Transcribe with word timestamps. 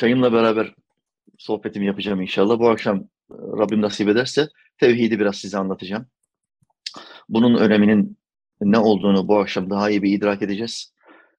çayımla 0.00 0.32
beraber 0.32 0.74
sohbetimi 1.38 1.86
yapacağım 1.86 2.20
inşallah. 2.20 2.58
Bu 2.58 2.68
akşam 2.68 2.98
e, 2.98 3.04
Rabbim 3.30 3.82
nasip 3.82 4.08
ederse 4.08 4.48
tevhidi 4.78 5.20
biraz 5.20 5.36
size 5.36 5.58
anlatacağım. 5.58 6.06
Bunun 7.28 7.54
öneminin 7.54 8.18
ne 8.60 8.78
olduğunu 8.78 9.28
bu 9.28 9.38
akşam 9.38 9.70
daha 9.70 9.90
iyi 9.90 10.02
bir 10.02 10.12
idrak 10.12 10.42
edeceğiz. 10.42 10.94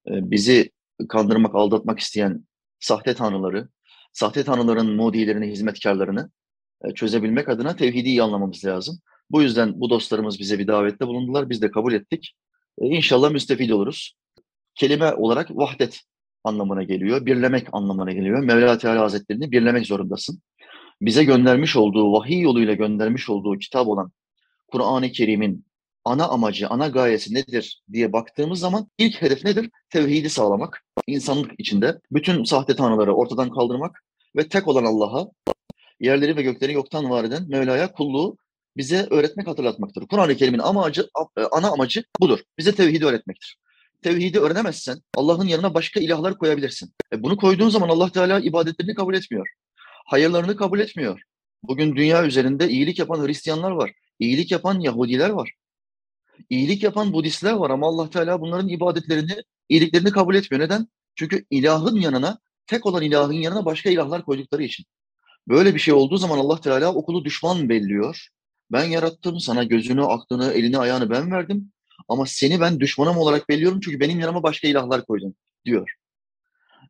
E, 0.08 0.12
bizi 0.32 0.71
kandırmak, 1.09 1.55
aldatmak 1.55 2.00
isteyen 2.00 2.45
sahte 2.80 3.13
tanrıları, 3.13 3.70
sahte 4.13 4.44
tanrıların 4.44 4.96
mudilerini, 4.96 5.48
hizmetkarlarını 5.48 6.32
e, 6.86 6.93
çözebilmek 6.93 7.50
adına 7.50 7.75
tevhidi 7.75 8.09
iyi 8.09 8.23
anlamamız 8.23 8.66
lazım. 8.66 8.99
Bu 9.32 9.41
yüzden 9.41 9.80
bu 9.80 9.90
dostlarımız 9.90 10.40
bize 10.40 10.59
bir 10.59 10.68
davette 10.68 11.07
bulundular. 11.07 11.49
Biz 11.49 11.62
de 11.62 11.71
kabul 11.71 11.93
ettik. 11.93 12.35
İnşallah 12.82 13.32
müstefid 13.32 13.70
oluruz. 13.70 14.13
Kelime 14.76 15.13
olarak 15.13 15.52
vahdet 15.52 16.02
anlamına 16.44 16.84
geliyor. 16.84 17.26
Birlemek 17.26 17.68
anlamına 17.72 18.12
geliyor. 18.12 18.44
Mevla 18.44 18.77
Teala 18.77 19.02
Hazretlerini 19.02 19.52
birlemek 19.52 19.88
zorundasın. 19.88 20.41
Bize 21.02 21.23
göndermiş 21.23 21.76
olduğu, 21.76 22.13
vahiy 22.13 22.41
yoluyla 22.41 22.73
göndermiş 22.73 23.30
olduğu 23.30 23.58
kitap 23.59 23.88
olan 23.88 24.12
Kur'an-ı 24.68 25.12
Kerim'in 25.12 25.66
ana 26.05 26.27
amacı, 26.27 26.68
ana 26.68 26.88
gayesi 26.88 27.34
nedir 27.34 27.82
diye 27.94 28.13
baktığımız 28.13 28.59
zaman 28.59 28.88
ilk 28.98 29.22
hedef 29.22 29.46
nedir? 29.46 29.70
Tevhidi 29.90 30.30
sağlamak. 30.30 30.84
İnsanlık 31.08 31.52
içinde 31.58 31.99
bütün 32.12 32.44
sahte 32.44 32.76
tanrıları 32.76 33.13
ortadan 33.13 33.49
kaldırmak 33.49 34.04
ve 34.35 34.48
tek 34.48 34.68
olan 34.68 34.85
Allah'a, 34.85 35.27
yerleri 35.99 36.35
ve 36.35 36.41
gökleri 36.41 36.73
yoktan 36.73 37.10
var 37.10 37.23
eden 37.23 37.49
Mevla'ya 37.49 37.91
kulluğu 37.91 38.38
bize 38.77 39.08
öğretmek, 39.10 39.48
hatırlatmaktır. 39.48 40.08
Kur'an-ı 40.08 40.35
Kerim'in 40.35 40.60
amacı, 40.60 41.10
ana 41.52 41.71
amacı 41.71 42.04
budur. 42.20 42.40
Bize 42.58 42.76
tevhidi 42.76 43.05
öğretmektir 43.05 43.58
tevhidi 44.02 44.40
öğrenemezsen 44.40 45.02
Allah'ın 45.16 45.48
yanına 45.48 45.74
başka 45.74 45.99
ilahlar 45.99 46.38
koyabilirsin. 46.38 46.94
E 47.13 47.24
bunu 47.24 47.38
koyduğun 47.38 47.70
zaman 47.70 47.90
Allah 47.90 48.12
Teala 48.12 48.40
ibadetlerini 48.40 48.96
kabul 48.96 49.13
etmiyor. 49.13 49.48
Hayırlarını 50.05 50.55
kabul 50.55 50.80
etmiyor. 50.80 51.21
Bugün 51.63 51.96
dünya 51.96 52.26
üzerinde 52.26 52.70
iyilik 52.70 52.99
yapan 52.99 53.27
Hristiyanlar 53.27 53.71
var. 53.71 53.91
İyilik 54.20 54.52
yapan 54.52 54.80
Yahudiler 54.80 55.30
var. 55.30 55.52
İyilik 56.49 56.84
yapan 56.84 57.13
Budistler 57.13 57.54
var 57.54 57.70
ama 57.70 57.88
Allah 57.88 58.10
Teala 58.10 58.41
bunların 58.41 58.70
ibadetlerini, 58.70 59.35
iyiliklerini 59.70 60.12
kabul 60.12 60.36
etmiyor. 60.36 60.63
Neden? 60.63 60.88
Çünkü 61.15 61.46
ilahın 61.49 61.96
yanına, 61.96 62.40
tek 62.68 62.86
olan 62.86 63.04
ilahın 63.04 63.34
yanına 63.34 63.65
başka 63.65 63.90
ilahlar 63.90 64.25
koydukları 64.25 64.63
için. 64.63 64.86
Böyle 65.47 65.75
bir 65.75 65.80
şey 65.80 65.94
olduğu 65.94 66.18
zaman 66.18 66.38
Allah 66.38 66.62
Teala 66.62 66.94
okulu 66.94 67.25
düşman 67.25 67.69
belliyor. 67.69 68.28
Ben 68.72 68.84
yarattım, 68.84 69.40
sana 69.40 69.63
gözünü, 69.63 70.03
aklını, 70.03 70.53
elini, 70.53 70.78
ayağını 70.78 71.09
ben 71.09 71.31
verdim. 71.31 71.72
Ama 72.07 72.25
seni 72.25 72.59
ben 72.59 72.80
düşmanım 72.80 73.18
olarak 73.18 73.50
belliyorum 73.50 73.80
çünkü 73.80 74.00
benim 74.00 74.19
yanıma 74.19 74.44
başka 74.44 74.68
ilahlar 74.68 75.06
koydun 75.06 75.35
diyor. 75.66 75.91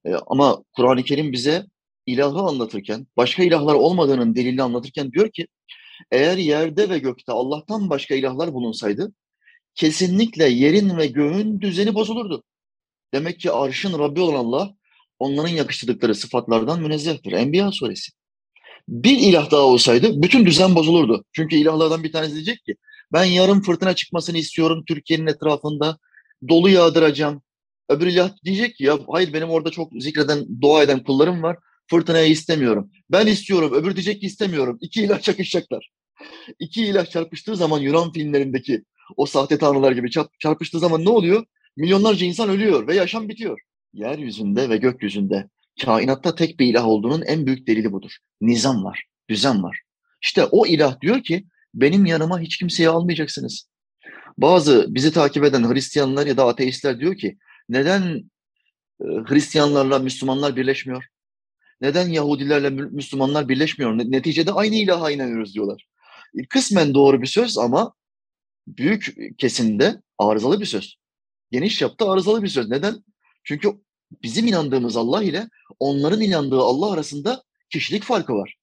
E, 0.06 0.14
ama 0.28 0.64
Kur'an-ı 0.74 1.04
Kerim 1.04 1.32
bize 1.32 1.66
ilahı 2.06 2.40
anlatırken, 2.40 3.08
başka 3.18 3.44
ilahlar 3.44 3.74
olmadığının 3.74 4.36
delilini 4.36 4.64
anlatırken 4.64 5.12
diyor 5.12 5.30
ki, 5.32 5.48
eğer 6.12 6.38
yerde 6.38 6.90
ve 6.90 7.00
gökte 7.00 7.32
Allah'tan 7.32 7.90
başka 7.90 8.16
ilahlar 8.16 8.54
bulunsaydı, 8.54 9.14
kesinlikle 9.76 10.50
yerin 10.50 10.98
ve 10.98 11.08
göğün 11.08 11.62
düzeni 11.62 11.96
bozulurdu. 11.96 12.44
Demek 13.14 13.40
ki 13.40 13.52
arşın 13.52 14.00
Rabbi 14.00 14.22
olan 14.22 14.36
Allah, 14.36 14.76
onların 15.20 15.50
yakıştırdıkları 15.50 16.16
sıfatlardan 16.16 16.82
münezzehtir. 16.82 17.32
Enbiya 17.32 17.72
suresi. 17.72 18.12
Bir 18.88 19.18
ilah 19.18 19.52
daha 19.52 19.62
olsaydı 19.62 20.22
bütün 20.22 20.46
düzen 20.46 20.76
bozulurdu. 20.76 21.26
Çünkü 21.32 21.56
ilahlardan 21.56 22.04
bir 22.04 22.12
tanesi 22.12 22.34
diyecek 22.34 22.66
ki, 22.66 22.76
ben 23.14 23.24
yarın 23.24 23.62
fırtına 23.62 23.96
çıkmasını 23.96 24.38
istiyorum 24.38 24.84
Türkiye'nin 24.88 25.28
etrafında. 25.28 25.98
Dolu 26.50 26.70
yağdıracağım. 26.70 27.42
Öbür 27.90 28.08
ilah 28.08 28.32
diyecek 28.44 28.76
ki 28.76 28.84
ya 28.84 29.00
hayır 29.08 29.34
benim 29.34 29.50
orada 29.50 29.70
çok 29.70 29.92
zikreden, 30.00 30.62
dua 30.62 30.84
eden 30.84 31.04
kullarım 31.04 31.44
var. 31.44 31.58
Fırtınayı 31.90 32.32
istemiyorum. 32.32 32.92
Ben 33.12 33.28
istiyorum. 33.28 33.74
Öbür 33.74 33.96
diyecek 33.96 34.22
ki 34.22 34.26
istemiyorum. 34.26 34.78
İki 34.82 35.02
ilah 35.04 35.22
çakışacaklar. 35.22 35.92
İki 36.60 36.86
ilah 36.86 37.06
çarpıştığı 37.06 37.56
zaman 37.56 37.80
Yunan 37.80 38.12
filmlerindeki 38.12 38.84
o 39.18 39.26
sahte 39.26 39.58
tanrılar 39.58 39.92
gibi 39.92 40.10
çarpıştığı 40.40 40.80
zaman 40.80 41.06
ne 41.06 41.10
oluyor? 41.10 41.46
Milyonlarca 41.78 42.26
insan 42.26 42.50
ölüyor 42.50 42.88
ve 42.88 42.96
yaşam 42.96 43.30
bitiyor. 43.30 43.60
Yeryüzünde 43.94 44.70
ve 44.70 44.78
gökyüzünde 44.78 45.50
kainatta 45.82 46.36
tek 46.36 46.60
bir 46.60 46.68
ilah 46.68 46.88
olduğunun 46.88 47.22
en 47.22 47.46
büyük 47.46 47.68
delili 47.68 47.92
budur. 47.92 48.18
Nizam 48.42 48.84
var, 48.84 49.04
düzen 49.30 49.64
var. 49.64 49.82
İşte 50.24 50.46
o 50.46 50.66
ilah 50.66 51.02
diyor 51.02 51.24
ki 51.24 51.46
benim 51.74 52.06
yanıma 52.06 52.40
hiç 52.40 52.58
kimseyi 52.58 52.90
almayacaksınız. 52.90 53.70
Bazı 54.38 54.86
bizi 54.90 55.14
takip 55.14 55.44
eden 55.44 55.74
Hristiyanlar 55.74 56.28
ya 56.28 56.38
da 56.38 56.48
ateistler 56.48 57.00
diyor 57.00 57.16
ki 57.16 57.38
neden 57.70 58.32
e, 59.02 59.06
Hristiyanlarla 59.06 60.00
Müslümanlar 60.00 60.56
birleşmiyor? 60.56 61.06
Neden 61.82 62.10
Yahudilerle 62.10 62.70
Müslümanlar 62.70 63.50
birleşmiyor? 63.50 63.98
Neticede 63.98 64.52
aynı 64.52 64.76
ilaha 64.76 65.12
inanıyoruz 65.12 65.54
diyorlar. 65.54 65.88
E, 66.40 66.46
kısmen 66.46 66.94
doğru 66.94 67.22
bir 67.22 67.28
söz 67.28 67.58
ama 67.58 67.94
büyük 68.68 69.16
kesimde 69.38 70.02
arızalı 70.18 70.62
bir 70.62 70.66
söz. 70.66 70.96
Geniş 71.52 71.78
çapta 71.78 72.12
arızalı 72.12 72.44
bir 72.44 72.48
söz. 72.48 72.70
Neden? 72.70 73.04
Çünkü 73.44 73.70
bizim 74.24 74.48
inandığımız 74.48 74.98
Allah 74.98 75.24
ile 75.24 75.50
onların 75.80 76.22
inandığı 76.22 76.60
Allah 76.60 76.92
arasında 76.92 77.44
kişilik 77.70 78.04
farkı 78.04 78.34
var. 78.34 78.56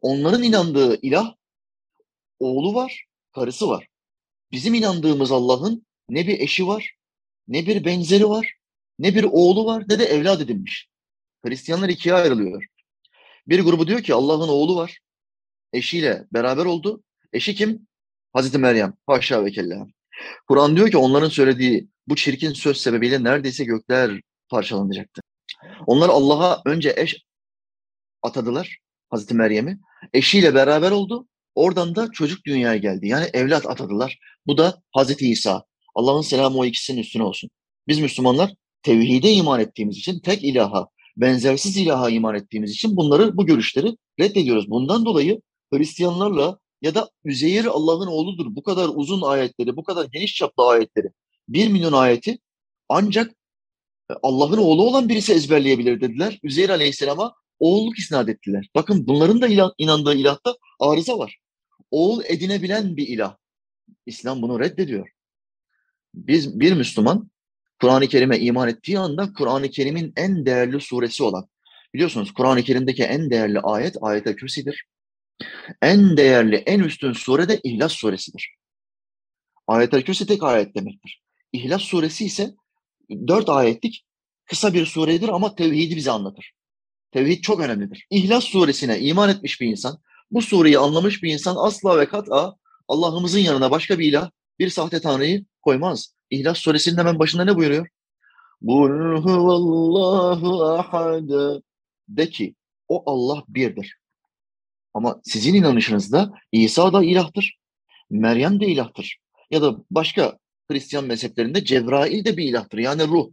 Onların 0.00 0.42
inandığı 0.42 1.00
ilah 1.00 1.34
oğlu 2.38 2.74
var, 2.74 3.04
karısı 3.34 3.68
var. 3.68 3.86
Bizim 4.52 4.74
inandığımız 4.74 5.32
Allah'ın 5.32 5.86
ne 6.08 6.26
bir 6.26 6.40
eşi 6.40 6.66
var, 6.66 6.94
ne 7.48 7.66
bir 7.66 7.84
benzeri 7.84 8.28
var, 8.28 8.54
ne 8.98 9.14
bir 9.14 9.24
oğlu 9.24 9.66
var, 9.66 9.84
ne 9.88 9.98
de 9.98 10.04
evlat 10.04 10.40
edinmiş. 10.40 10.88
Hristiyanlar 11.44 11.88
ikiye 11.88 12.14
ayrılıyor. 12.14 12.64
Bir 13.48 13.60
grubu 13.60 13.86
diyor 13.86 14.02
ki 14.02 14.14
Allah'ın 14.14 14.48
oğlu 14.48 14.76
var, 14.76 14.98
eşiyle 15.72 16.24
beraber 16.32 16.64
oldu. 16.64 17.02
Eşi 17.32 17.54
kim? 17.54 17.86
Hazreti 18.32 18.58
Meryem. 18.58 18.94
Haşa 19.06 19.44
ve 19.44 19.50
kella. 19.50 19.86
Kur'an 20.48 20.76
diyor 20.76 20.90
ki 20.90 20.98
onların 20.98 21.28
söylediği 21.28 21.88
bu 22.06 22.16
çirkin 22.16 22.52
söz 22.52 22.76
sebebiyle 22.76 23.24
neredeyse 23.24 23.64
gökler 23.64 24.20
parçalanacaktı. 24.48 25.22
Onlar 25.86 26.08
Allah'a 26.08 26.62
önce 26.66 26.94
eş 26.96 27.16
atadılar 28.22 28.78
Hazreti 29.10 29.34
Meryem'i. 29.34 29.78
Eşiyle 30.12 30.54
beraber 30.54 30.90
oldu. 30.90 31.28
Oradan 31.56 31.94
da 31.96 32.12
çocuk 32.12 32.46
dünyaya 32.46 32.76
geldi. 32.76 33.08
Yani 33.08 33.26
evlat 33.32 33.66
atadılar. 33.66 34.18
Bu 34.46 34.58
da 34.58 34.82
Hazreti 34.92 35.30
İsa. 35.30 35.64
Allah'ın 35.94 36.20
selamı 36.20 36.58
o 36.58 36.64
ikisinin 36.64 37.00
üstüne 37.00 37.22
olsun. 37.22 37.50
Biz 37.88 38.00
Müslümanlar 38.00 38.54
tevhide 38.82 39.32
iman 39.32 39.60
ettiğimiz 39.60 39.98
için, 39.98 40.20
tek 40.20 40.44
ilaha, 40.44 40.88
benzersiz 41.16 41.76
ilaha 41.76 42.10
iman 42.10 42.34
ettiğimiz 42.34 42.70
için 42.70 42.96
bunları, 42.96 43.36
bu 43.36 43.46
görüşleri 43.46 43.96
reddediyoruz. 44.20 44.70
Bundan 44.70 45.04
dolayı 45.04 45.40
Hristiyanlarla 45.72 46.58
ya 46.82 46.94
da 46.94 47.10
Üzeyir 47.24 47.64
Allah'ın 47.64 48.06
oğludur. 48.06 48.46
Bu 48.56 48.62
kadar 48.62 48.90
uzun 48.94 49.22
ayetleri, 49.22 49.76
bu 49.76 49.84
kadar 49.84 50.04
geniş 50.04 50.34
çaplı 50.34 50.68
ayetleri, 50.68 51.08
bir 51.48 51.68
milyon 51.68 51.92
ayeti 51.92 52.38
ancak 52.88 53.34
Allah'ın 54.22 54.58
oğlu 54.58 54.82
olan 54.82 55.08
birisi 55.08 55.32
ezberleyebilir 55.32 56.00
dediler. 56.00 56.38
Üzeyir 56.42 56.68
Aleyhisselam'a 56.68 57.34
oğulluk 57.58 57.98
isnat 57.98 58.28
ettiler. 58.28 58.68
Bakın 58.74 59.06
bunların 59.06 59.40
da 59.40 59.72
inandığı 59.78 60.14
ilahta 60.14 60.54
arıza 60.80 61.18
var 61.18 61.38
oğul 61.90 62.24
edinebilen 62.24 62.96
bir 62.96 63.08
ilah. 63.08 63.36
İslam 64.06 64.42
bunu 64.42 64.60
reddediyor. 64.60 65.08
Biz 66.14 66.60
bir 66.60 66.72
Müslüman 66.72 67.30
Kur'an-ı 67.80 68.06
Kerim'e 68.06 68.38
iman 68.38 68.68
ettiği 68.68 68.98
anda 68.98 69.32
Kur'an-ı 69.32 69.70
Kerim'in 69.70 70.12
en 70.16 70.46
değerli 70.46 70.80
suresi 70.80 71.22
olan 71.22 71.48
biliyorsunuz 71.94 72.32
Kur'an-ı 72.32 72.62
Kerim'deki 72.62 73.02
en 73.02 73.30
değerli 73.30 73.60
ayet 73.60 73.96
ayet-el 74.00 74.36
kürsidir. 74.36 74.84
En 75.82 76.16
değerli, 76.16 76.56
en 76.56 76.80
üstün 76.80 77.12
sure 77.12 77.48
de 77.48 77.60
İhlas 77.64 77.92
suresidir. 77.92 78.54
Ayet-el 79.66 80.02
kürsi 80.02 80.26
tek 80.26 80.42
ayet 80.42 80.74
demektir. 80.74 81.22
İhlas 81.52 81.82
suresi 81.82 82.24
ise 82.24 82.54
dört 83.10 83.48
ayetlik 83.48 84.04
kısa 84.44 84.74
bir 84.74 84.86
suredir 84.86 85.28
ama 85.28 85.54
tevhidi 85.54 85.96
bize 85.96 86.10
anlatır. 86.10 86.52
Tevhid 87.10 87.42
çok 87.42 87.60
önemlidir. 87.60 88.06
İhlas 88.10 88.44
suresine 88.44 89.00
iman 89.00 89.30
etmiş 89.30 89.60
bir 89.60 89.66
insan, 89.66 89.98
bu 90.30 90.42
sureyi 90.42 90.78
anlamış 90.78 91.22
bir 91.22 91.32
insan 91.32 91.56
asla 91.58 91.98
ve 91.98 92.06
kat'a 92.06 92.56
Allah'ımızın 92.88 93.38
yanına 93.38 93.70
başka 93.70 93.98
bir 93.98 94.08
ilah, 94.08 94.30
bir 94.58 94.70
sahte 94.70 95.00
tanrıyı 95.00 95.44
koymaz. 95.62 96.14
İhlas 96.30 96.58
suresinin 96.58 96.98
hemen 96.98 97.18
başında 97.18 97.44
ne 97.44 97.56
buyuruyor? 97.56 97.88
Kul 98.60 99.22
huvallahu 99.22 100.64
ahad. 100.64 101.62
De 102.08 102.30
ki 102.30 102.54
o 102.88 103.02
Allah 103.06 103.44
birdir. 103.48 103.98
Ama 104.94 105.20
sizin 105.24 105.54
inanışınızda 105.54 106.32
İsa 106.52 106.92
da 106.92 107.04
ilahtır. 107.04 107.58
Meryem 108.10 108.60
de 108.60 108.66
ilahtır. 108.66 109.18
Ya 109.50 109.62
da 109.62 109.76
başka 109.90 110.38
Hristiyan 110.70 111.04
mezheplerinde 111.04 111.64
Cebrail 111.64 112.24
de 112.24 112.36
bir 112.36 112.44
ilahtır. 112.44 112.78
Yani 112.78 113.06
ruh. 113.06 113.30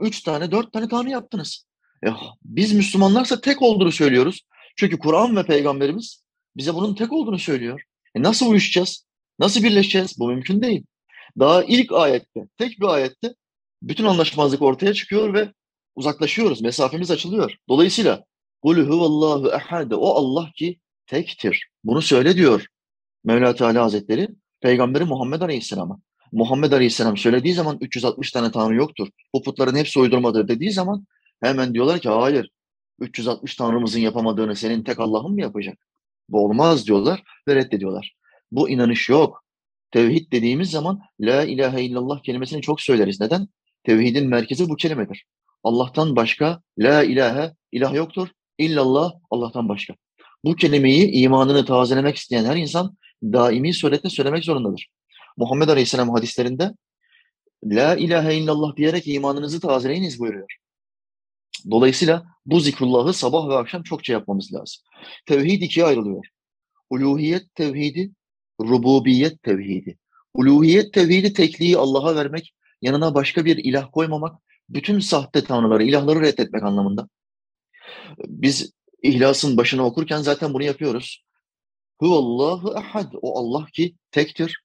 Üç 0.00 0.22
tane, 0.22 0.50
dört 0.50 0.72
tane 0.72 0.88
tanrı 0.88 1.10
yaptınız. 1.10 1.66
E, 2.06 2.08
biz 2.44 2.72
Müslümanlarsa 2.72 3.40
tek 3.40 3.62
olduğunu 3.62 3.92
söylüyoruz. 3.92 4.42
Çünkü 4.78 4.98
Kur'an 4.98 5.36
ve 5.36 5.42
Peygamberimiz 5.42 6.24
bize 6.56 6.74
bunun 6.74 6.94
tek 6.94 7.12
olduğunu 7.12 7.38
söylüyor. 7.38 7.82
E 8.14 8.22
nasıl 8.22 8.50
uyuşacağız? 8.50 9.06
Nasıl 9.38 9.62
birleşeceğiz? 9.62 10.18
Bu 10.18 10.28
mümkün 10.28 10.62
değil. 10.62 10.84
Daha 11.38 11.64
ilk 11.64 11.92
ayette, 11.92 12.48
tek 12.58 12.80
bir 12.80 12.86
ayette 12.86 13.34
bütün 13.82 14.04
anlaşmazlık 14.04 14.62
ortaya 14.62 14.94
çıkıyor 14.94 15.34
ve 15.34 15.52
uzaklaşıyoruz. 15.94 16.62
Mesafemiz 16.62 17.10
açılıyor. 17.10 17.56
Dolayısıyla 17.68 18.24
Kul 18.62 18.76
huvallahu 18.76 19.52
ehad. 19.52 19.90
O 19.90 20.14
Allah 20.14 20.50
ki 20.56 20.78
tektir. 21.06 21.68
Bunu 21.84 22.02
söyle 22.02 22.36
diyor 22.36 22.66
Mevla 23.24 23.54
Teala 23.54 23.82
Hazretleri 23.82 24.28
Peygamberi 24.60 25.04
Muhammed 25.04 25.40
Aleyhisselam'a. 25.40 26.00
Muhammed 26.32 26.72
Aleyhisselam 26.72 27.16
söylediği 27.16 27.54
zaman 27.54 27.78
360 27.80 28.32
tane 28.32 28.52
tanrı 28.52 28.74
yoktur. 28.74 29.08
Bu 29.34 29.42
putların 29.42 29.76
hepsi 29.76 29.98
uydurmadır 29.98 30.48
dediği 30.48 30.72
zaman 30.72 31.06
hemen 31.42 31.74
diyorlar 31.74 32.00
ki 32.00 32.08
hayır 32.08 32.50
360 33.00 33.56
tanrımızın 33.56 34.00
yapamadığını 34.00 34.56
senin 34.56 34.82
tek 34.82 35.00
Allah'ın 35.00 35.32
mı 35.32 35.40
yapacak? 35.40 35.78
Bu 36.28 36.44
olmaz 36.44 36.86
diyorlar 36.86 37.22
ve 37.48 37.54
reddediyorlar. 37.54 38.16
Bu 38.52 38.70
inanış 38.70 39.08
yok. 39.08 39.44
Tevhid 39.90 40.32
dediğimiz 40.32 40.70
zaman 40.70 41.00
La 41.20 41.44
ilahe 41.44 41.82
illallah 41.82 42.22
kelimesini 42.22 42.62
çok 42.62 42.80
söyleriz. 42.80 43.20
Neden? 43.20 43.48
Tevhidin 43.84 44.28
merkezi 44.28 44.68
bu 44.68 44.76
kelimedir. 44.76 45.24
Allah'tan 45.64 46.16
başka 46.16 46.62
La 46.78 47.02
ilahe 47.02 47.52
ilah 47.72 47.94
yoktur. 47.94 48.28
İllallah 48.58 49.12
Allah'tan 49.30 49.68
başka. 49.68 49.94
Bu 50.44 50.56
kelimeyi 50.56 51.10
imanını 51.10 51.64
tazelemek 51.64 52.16
isteyen 52.16 52.44
her 52.44 52.56
insan 52.56 52.96
daimi 53.22 53.74
suretle 53.74 54.10
söylemek 54.10 54.44
zorundadır. 54.44 54.88
Muhammed 55.36 55.68
Aleyhisselam 55.68 56.10
hadislerinde 56.10 56.74
La 57.64 57.96
ilahe 57.96 58.34
illallah 58.34 58.76
diyerek 58.76 59.08
imanınızı 59.08 59.60
tazeleyiniz 59.60 60.18
buyuruyor. 60.18 60.56
Dolayısıyla 61.70 62.26
bu 62.48 62.60
zikrullahı 62.60 63.12
sabah 63.12 63.48
ve 63.48 63.56
akşam 63.56 63.82
çokça 63.82 64.12
yapmamız 64.12 64.54
lazım. 64.54 64.82
Tevhid 65.26 65.62
ikiye 65.62 65.86
ayrılıyor. 65.86 66.26
Uluhiyet 66.90 67.54
tevhidi, 67.54 68.10
rububiyet 68.60 69.42
tevhidi. 69.42 69.98
Uluhiyet 70.34 70.92
tevhidi 70.92 71.32
tekliği 71.32 71.76
Allah'a 71.76 72.16
vermek, 72.16 72.54
yanına 72.82 73.14
başka 73.14 73.44
bir 73.44 73.56
ilah 73.56 73.88
koymamak, 73.92 74.42
bütün 74.68 75.00
sahte 75.00 75.44
tanrıları, 75.44 75.84
ilahları 75.84 76.20
reddetmek 76.20 76.62
anlamında. 76.62 77.08
Biz 78.26 78.72
İhlas'ın 79.02 79.56
başına 79.56 79.86
okurken 79.86 80.18
zaten 80.18 80.54
bunu 80.54 80.62
yapıyoruz. 80.62 81.24
Huvallahu 81.98 82.78
ehad. 82.78 83.12
O 83.22 83.38
Allah 83.38 83.66
ki 83.66 83.96
tektir. 84.10 84.62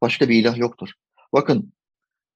Başka 0.00 0.28
bir 0.28 0.40
ilah 0.40 0.56
yoktur. 0.56 0.88
Bakın 1.32 1.72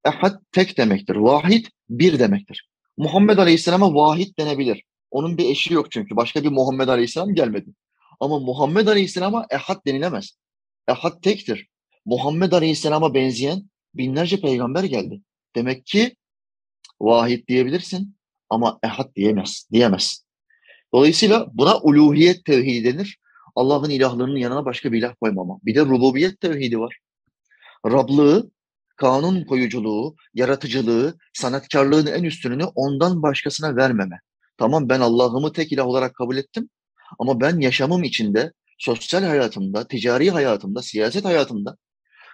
ehad 0.04 0.42
tek 0.52 0.78
demektir. 0.78 1.16
Vahid 1.16 1.66
bir 1.90 2.18
demektir. 2.18 2.68
Muhammed 2.98 3.38
Aleyhisselam'a 3.38 3.94
vahid 3.94 4.38
denebilir. 4.38 4.82
Onun 5.10 5.38
bir 5.38 5.50
eşi 5.50 5.74
yok 5.74 5.92
çünkü. 5.92 6.16
Başka 6.16 6.44
bir 6.44 6.48
Muhammed 6.48 6.88
Aleyhisselam 6.88 7.34
gelmedi. 7.34 7.70
Ama 8.20 8.38
Muhammed 8.38 8.86
Aleyhisselam'a 8.86 9.46
ehad 9.50 9.86
denilemez. 9.86 10.38
Ehad 10.88 11.22
tektir. 11.22 11.68
Muhammed 12.04 12.52
Aleyhisselam'a 12.52 13.14
benzeyen 13.14 13.70
binlerce 13.94 14.40
peygamber 14.40 14.84
geldi. 14.84 15.20
Demek 15.56 15.86
ki 15.86 16.16
vahid 17.00 17.48
diyebilirsin 17.48 18.16
ama 18.50 18.78
ehad 18.82 19.14
diyemez, 19.16 19.68
diyemez. 19.72 20.24
Dolayısıyla 20.94 21.46
buna 21.52 21.80
uluhiyet 21.80 22.44
tevhidi 22.44 22.84
denir. 22.84 23.18
Allah'ın 23.54 23.90
ilahlığının 23.90 24.36
yanına 24.36 24.64
başka 24.64 24.92
bir 24.92 24.98
ilah 24.98 25.14
koymama. 25.20 25.58
Bir 25.64 25.74
de 25.74 25.80
rububiyet 25.80 26.40
tevhidi 26.40 26.78
var. 26.78 26.98
Rablığı, 27.86 28.50
kanun 28.98 29.44
koyuculuğu, 29.44 30.16
yaratıcılığı, 30.34 31.18
sanatkarlığın 31.32 32.06
en 32.06 32.24
üstününü 32.24 32.64
ondan 32.64 33.22
başkasına 33.22 33.76
vermeme. 33.76 34.20
Tamam 34.58 34.88
ben 34.88 35.00
Allah'ımı 35.00 35.52
tek 35.52 35.72
ilah 35.72 35.86
olarak 35.86 36.14
kabul 36.14 36.36
ettim 36.36 36.68
ama 37.18 37.40
ben 37.40 37.60
yaşamım 37.60 38.02
içinde, 38.02 38.52
sosyal 38.78 39.22
hayatımda, 39.22 39.88
ticari 39.88 40.30
hayatımda, 40.30 40.82
siyaset 40.82 41.24
hayatımda 41.24 41.76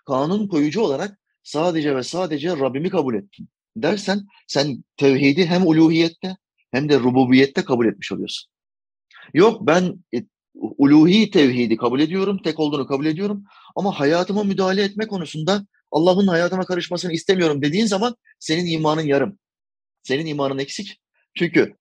kanun 0.06 0.48
koyucu 0.48 0.80
olarak 0.80 1.18
sadece 1.42 1.96
ve 1.96 2.02
sadece 2.02 2.50
Rabbimi 2.50 2.90
kabul 2.90 3.14
ettim 3.14 3.48
dersen 3.76 4.26
sen 4.46 4.84
tevhidi 4.96 5.46
hem 5.46 5.66
uluhiyette 5.66 6.36
hem 6.70 6.88
de 6.88 6.98
rububiyette 6.98 7.64
kabul 7.64 7.86
etmiş 7.86 8.12
oluyorsun. 8.12 8.50
Yok 9.34 9.66
ben 9.66 10.04
e, 10.14 10.24
uluhi 10.54 11.30
tevhidi 11.30 11.76
kabul 11.76 12.00
ediyorum, 12.00 12.38
tek 12.44 12.60
olduğunu 12.60 12.86
kabul 12.86 13.06
ediyorum 13.06 13.44
ama 13.76 14.00
hayatıma 14.00 14.44
müdahale 14.44 14.82
etme 14.82 15.06
konusunda 15.06 15.66
Allah'ın 15.94 16.26
hayatıma 16.26 16.64
karışmasını 16.64 17.12
istemiyorum 17.12 17.62
dediğin 17.62 17.86
zaman 17.86 18.16
senin 18.38 18.66
imanın 18.66 19.02
yarım. 19.02 19.38
Senin 20.02 20.26
imanın 20.26 20.58
eksik. 20.58 21.00
Çünkü 21.34 21.76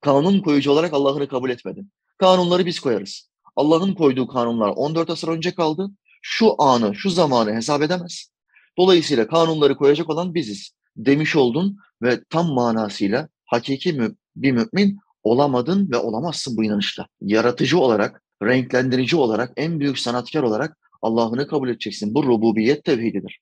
kanun 0.00 0.40
koyucu 0.40 0.70
olarak 0.70 0.92
Allah'ını 0.92 1.28
kabul 1.28 1.50
etmedin. 1.50 1.92
Kanunları 2.18 2.66
biz 2.66 2.80
koyarız. 2.80 3.30
Allah'ın 3.56 3.94
koyduğu 3.94 4.26
kanunlar 4.26 4.68
14 4.68 5.10
asır 5.10 5.28
önce 5.28 5.54
kaldı. 5.54 5.90
Şu 6.22 6.62
anı, 6.62 6.94
şu 6.94 7.10
zamanı 7.10 7.54
hesap 7.54 7.82
edemez. 7.82 8.30
Dolayısıyla 8.78 9.26
kanunları 9.26 9.76
koyacak 9.76 10.10
olan 10.10 10.34
biziz 10.34 10.70
demiş 10.96 11.36
oldun 11.36 11.76
ve 12.02 12.24
tam 12.30 12.52
manasıyla 12.52 13.28
hakiki 13.44 13.92
mü 13.92 14.16
bir 14.36 14.52
mümin 14.52 14.98
olamadın 15.22 15.90
ve 15.90 15.96
olamazsın 15.96 16.56
bu 16.56 16.64
inanışla. 16.64 17.06
Yaratıcı 17.20 17.78
olarak, 17.78 18.22
renklendirici 18.42 19.16
olarak, 19.16 19.52
en 19.56 19.80
büyük 19.80 19.98
sanatkar 19.98 20.42
olarak 20.42 20.78
Allah'ını 21.02 21.46
kabul 21.46 21.68
edeceksin. 21.68 22.14
Bu 22.14 22.24
rububiyet 22.24 22.84
tevhididir. 22.84 23.40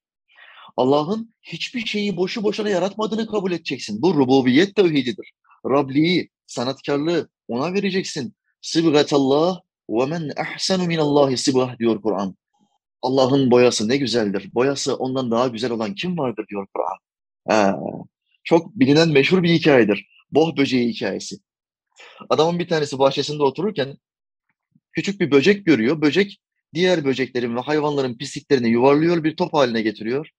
Allah'ın 0.81 1.35
hiçbir 1.43 1.87
şeyi 1.87 2.17
boşu 2.17 2.43
boşuna 2.43 2.69
yaratmadığını 2.69 3.27
kabul 3.27 3.53
edeceksin. 3.53 4.03
Bu 4.03 4.15
rububiyet 4.15 4.75
tevhididir. 4.75 5.33
Rabliği, 5.67 6.31
sanatkarlığı 6.47 7.29
ona 7.49 7.75
vereceksin. 7.75 8.35
Sıbgatallah 8.63 9.61
ve 9.91 10.07
men 10.07 10.31
ahsenu 10.37 10.87
minallahi 10.87 11.37
sıbgah 11.37 11.79
diyor 11.79 12.03
Kur'an. 12.03 12.37
Allah'ın 13.03 13.51
boyası 13.51 13.89
ne 13.89 13.97
güzeldir. 13.97 14.51
Boyası 14.55 14.97
ondan 14.97 15.31
daha 15.31 15.49
güzel 15.49 15.71
olan 15.71 15.95
kim 15.95 16.19
vardır 16.19 16.47
diyor 16.51 16.67
Kur'an. 16.75 16.99
Çok 18.45 18.75
bilinen 18.75 19.09
meşhur 19.09 19.43
bir 19.43 19.51
hikayedir. 19.51 20.07
Boh 20.31 20.57
böceği 20.57 20.89
hikayesi. 20.89 21.37
Adamın 22.29 22.59
bir 22.59 22.69
tanesi 22.69 22.99
bahçesinde 22.99 23.43
otururken 23.43 23.97
küçük 24.93 25.21
bir 25.21 25.31
böcek 25.31 25.67
görüyor. 25.67 26.03
Böcek 26.03 26.41
diğer 26.75 27.05
böceklerin 27.05 27.57
ve 27.57 27.61
hayvanların 27.61 28.19
pisliklerini 28.19 28.69
yuvarlıyor, 28.69 29.25
bir 29.25 29.37
top 29.37 29.55
haline 29.55 29.83
getiriyor 29.83 30.31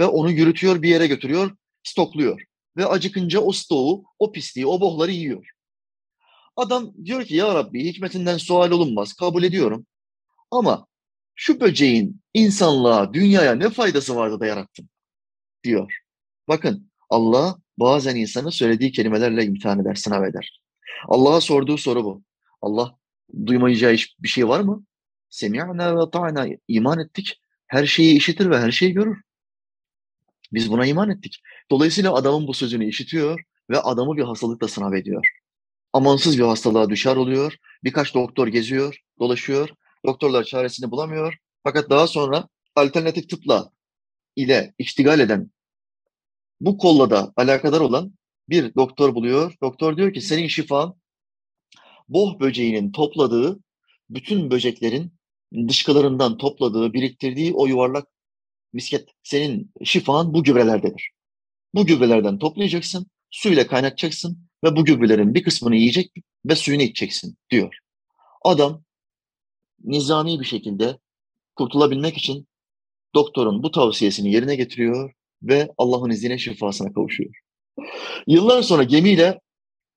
ve 0.00 0.06
onu 0.06 0.30
yürütüyor, 0.30 0.82
bir 0.82 0.88
yere 0.88 1.06
götürüyor, 1.06 1.56
stokluyor. 1.82 2.42
Ve 2.76 2.86
acıkınca 2.86 3.40
o 3.40 3.52
stoğu, 3.52 4.04
o 4.18 4.32
pisliği, 4.32 4.66
o 4.66 4.80
bohları 4.80 5.10
yiyor. 5.10 5.50
Adam 6.56 6.92
diyor 7.04 7.24
ki 7.24 7.36
ya 7.36 7.54
Rabbi 7.54 7.84
hikmetinden 7.84 8.38
sual 8.38 8.70
olunmaz, 8.70 9.12
kabul 9.12 9.42
ediyorum. 9.42 9.86
Ama 10.50 10.86
şu 11.34 11.60
böceğin 11.60 12.20
insanlığa, 12.34 13.14
dünyaya 13.14 13.54
ne 13.54 13.70
faydası 13.70 14.16
vardı 14.16 14.40
da 14.40 14.46
yarattım 14.46 14.88
diyor. 15.64 15.98
Bakın 16.48 16.90
Allah 17.10 17.58
bazen 17.78 18.16
insanı 18.16 18.52
söylediği 18.52 18.92
kelimelerle 18.92 19.44
imtihan 19.44 19.80
eder, 19.80 19.94
sınav 19.94 20.24
eder. 20.24 20.62
Allah'a 21.08 21.40
sorduğu 21.40 21.78
soru 21.78 22.04
bu. 22.04 22.22
Allah 22.62 22.98
duymayacağı 23.46 23.96
bir 24.18 24.28
şey 24.28 24.48
var 24.48 24.60
mı? 24.60 24.84
Semi'na 25.30 25.96
ve 25.96 26.10
ta'na 26.10 26.46
iman 26.68 26.98
ettik. 26.98 27.40
Her 27.66 27.86
şeyi 27.86 28.16
işitir 28.16 28.50
ve 28.50 28.58
her 28.58 28.70
şeyi 28.70 28.92
görür. 28.92 29.22
Biz 30.52 30.70
buna 30.70 30.86
iman 30.86 31.10
ettik. 31.10 31.40
Dolayısıyla 31.70 32.14
adamın 32.14 32.46
bu 32.46 32.54
sözünü 32.54 32.88
işitiyor 32.88 33.40
ve 33.70 33.80
adamı 33.80 34.16
bir 34.16 34.22
hastalıkla 34.22 34.68
sınav 34.68 34.92
ediyor. 34.92 35.28
Amansız 35.92 36.38
bir 36.38 36.44
hastalığa 36.44 36.90
düşer 36.90 37.16
oluyor. 37.16 37.56
Birkaç 37.84 38.14
doktor 38.14 38.48
geziyor, 38.48 39.00
dolaşıyor. 39.20 39.68
Doktorlar 40.06 40.44
çaresini 40.44 40.90
bulamıyor. 40.90 41.36
Fakat 41.64 41.90
daha 41.90 42.06
sonra 42.06 42.48
alternatif 42.76 43.30
tıpla 43.30 43.70
ile 44.36 44.74
iştigal 44.78 45.20
eden 45.20 45.50
bu 46.60 46.78
kolla 46.78 47.10
da 47.10 47.32
alakadar 47.36 47.80
olan 47.80 48.14
bir 48.48 48.74
doktor 48.74 49.14
buluyor. 49.14 49.54
Doktor 49.62 49.96
diyor 49.96 50.12
ki 50.12 50.20
senin 50.20 50.48
şifan 50.48 51.00
boh 52.08 52.40
böceğinin 52.40 52.92
topladığı 52.92 53.60
bütün 54.10 54.50
böceklerin 54.50 55.12
dışkılarından 55.68 56.38
topladığı, 56.38 56.92
biriktirdiği 56.92 57.52
o 57.54 57.66
yuvarlak 57.66 58.08
misket 58.72 59.08
senin 59.22 59.72
şifan 59.84 60.34
bu 60.34 60.44
gübrelerdedir. 60.44 61.10
Bu 61.74 61.86
gübrelerden 61.86 62.38
toplayacaksın, 62.38 63.06
suyla 63.30 63.66
kaynatacaksın 63.66 64.38
ve 64.64 64.76
bu 64.76 64.84
gübrelerin 64.84 65.34
bir 65.34 65.42
kısmını 65.42 65.76
yiyecek 65.76 66.12
ve 66.46 66.56
suyunu 66.56 66.82
içeceksin 66.82 67.36
diyor. 67.50 67.78
Adam 68.44 68.82
nizami 69.84 70.40
bir 70.40 70.44
şekilde 70.44 70.98
kurtulabilmek 71.56 72.16
için 72.16 72.48
doktorun 73.14 73.62
bu 73.62 73.70
tavsiyesini 73.70 74.32
yerine 74.32 74.56
getiriyor 74.56 75.12
ve 75.42 75.68
Allah'ın 75.78 76.10
izniyle 76.10 76.38
şifasına 76.38 76.92
kavuşuyor. 76.92 77.34
Yıllar 78.26 78.62
sonra 78.62 78.82
gemiyle 78.82 79.40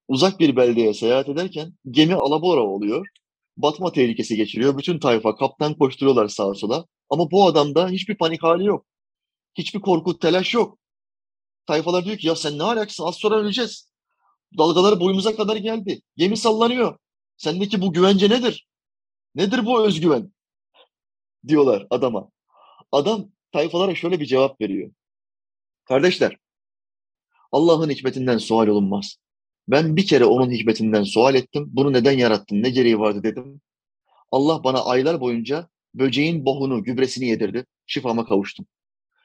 uzak 0.07 0.39
bir 0.39 0.55
beldeye 0.55 0.93
seyahat 0.93 1.29
ederken 1.29 1.73
gemi 1.91 2.15
alabora 2.15 2.61
oluyor. 2.61 3.07
Batma 3.57 3.91
tehlikesi 3.91 4.35
geçiriyor. 4.35 4.77
Bütün 4.77 4.99
tayfa 4.99 5.35
kaptan 5.35 5.77
koşturuyorlar 5.77 6.27
sağa 6.27 6.53
sola. 6.53 6.85
Ama 7.13 7.31
bu 7.31 7.45
adamda 7.45 7.89
hiçbir 7.89 8.17
panik 8.17 8.43
hali 8.43 8.65
yok. 8.65 8.85
Hiçbir 9.57 9.81
korku, 9.81 10.19
telaş 10.19 10.53
yok. 10.53 10.79
Tayfalar 11.65 12.05
diyor 12.05 12.17
ki 12.17 12.27
ya 12.27 12.35
sen 12.35 12.57
ne 12.57 12.63
alaksın 12.63 13.03
az 13.03 13.15
sonra 13.15 13.35
öleceğiz. 13.35 13.91
Dalgalar 14.57 14.99
boyumuza 14.99 15.35
kadar 15.35 15.55
geldi. 15.55 16.01
Gemi 16.17 16.37
sallanıyor. 16.37 16.97
Sendeki 17.37 17.81
bu 17.81 17.93
güvence 17.93 18.29
nedir? 18.29 18.67
Nedir 19.35 19.65
bu 19.65 19.85
özgüven? 19.85 20.33
Diyorlar 21.47 21.87
adama. 21.89 22.29
Adam 22.91 23.29
tayfalara 23.51 23.95
şöyle 23.95 24.19
bir 24.19 24.25
cevap 24.25 24.61
veriyor. 24.61 24.91
Kardeşler, 25.85 26.37
Allah'ın 27.51 27.89
hikmetinden 27.89 28.37
sual 28.37 28.67
olunmaz. 28.67 29.15
Ben 29.67 29.95
bir 29.95 30.07
kere 30.07 30.25
onun 30.25 30.51
hikmetinden 30.51 31.03
sual 31.03 31.35
ettim. 31.35 31.65
Bunu 31.67 31.93
neden 31.93 32.17
yarattın? 32.17 32.63
Ne 32.63 32.69
gereği 32.69 32.99
vardı 32.99 33.23
dedim. 33.23 33.61
Allah 34.31 34.63
bana 34.63 34.85
aylar 34.85 35.21
boyunca 35.21 35.69
böceğin 35.95 36.45
bohunu, 36.45 36.83
gübresini 36.83 37.27
yedirdi. 37.27 37.65
Şifama 37.85 38.25
kavuştum. 38.25 38.65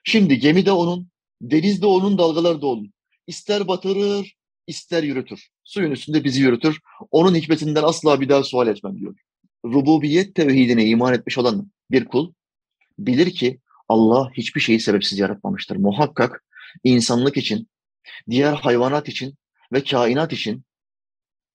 Şimdi 0.04 0.38
gemi 0.38 0.66
de 0.66 0.72
onun, 0.72 1.08
deniz 1.42 1.82
de 1.82 1.86
onun, 1.86 2.18
dalgalar 2.18 2.62
da 2.62 2.66
onun. 2.66 2.92
İster 3.26 3.68
batırır, 3.68 4.36
ister 4.66 5.02
yürütür. 5.02 5.48
Suyun 5.64 5.90
üstünde 5.90 6.24
bizi 6.24 6.42
yürütür. 6.42 6.80
Onun 7.10 7.34
hikmetinden 7.34 7.82
asla 7.82 8.20
bir 8.20 8.28
daha 8.28 8.44
sual 8.44 8.68
etmem 8.68 8.98
diyor. 8.98 9.16
Rububiyet 9.64 10.34
tevhidine 10.34 10.86
iman 10.86 11.14
etmiş 11.14 11.38
olan 11.38 11.70
bir 11.90 12.04
kul 12.04 12.32
bilir 12.98 13.30
ki 13.30 13.60
Allah 13.88 14.30
hiçbir 14.32 14.60
şeyi 14.60 14.80
sebepsiz 14.80 15.18
yaratmamıştır. 15.18 15.76
Muhakkak 15.76 16.44
insanlık 16.84 17.36
için, 17.36 17.68
diğer 18.30 18.52
hayvanat 18.52 19.08
için 19.08 19.34
ve 19.72 19.84
kainat 19.84 20.32
için 20.32 20.64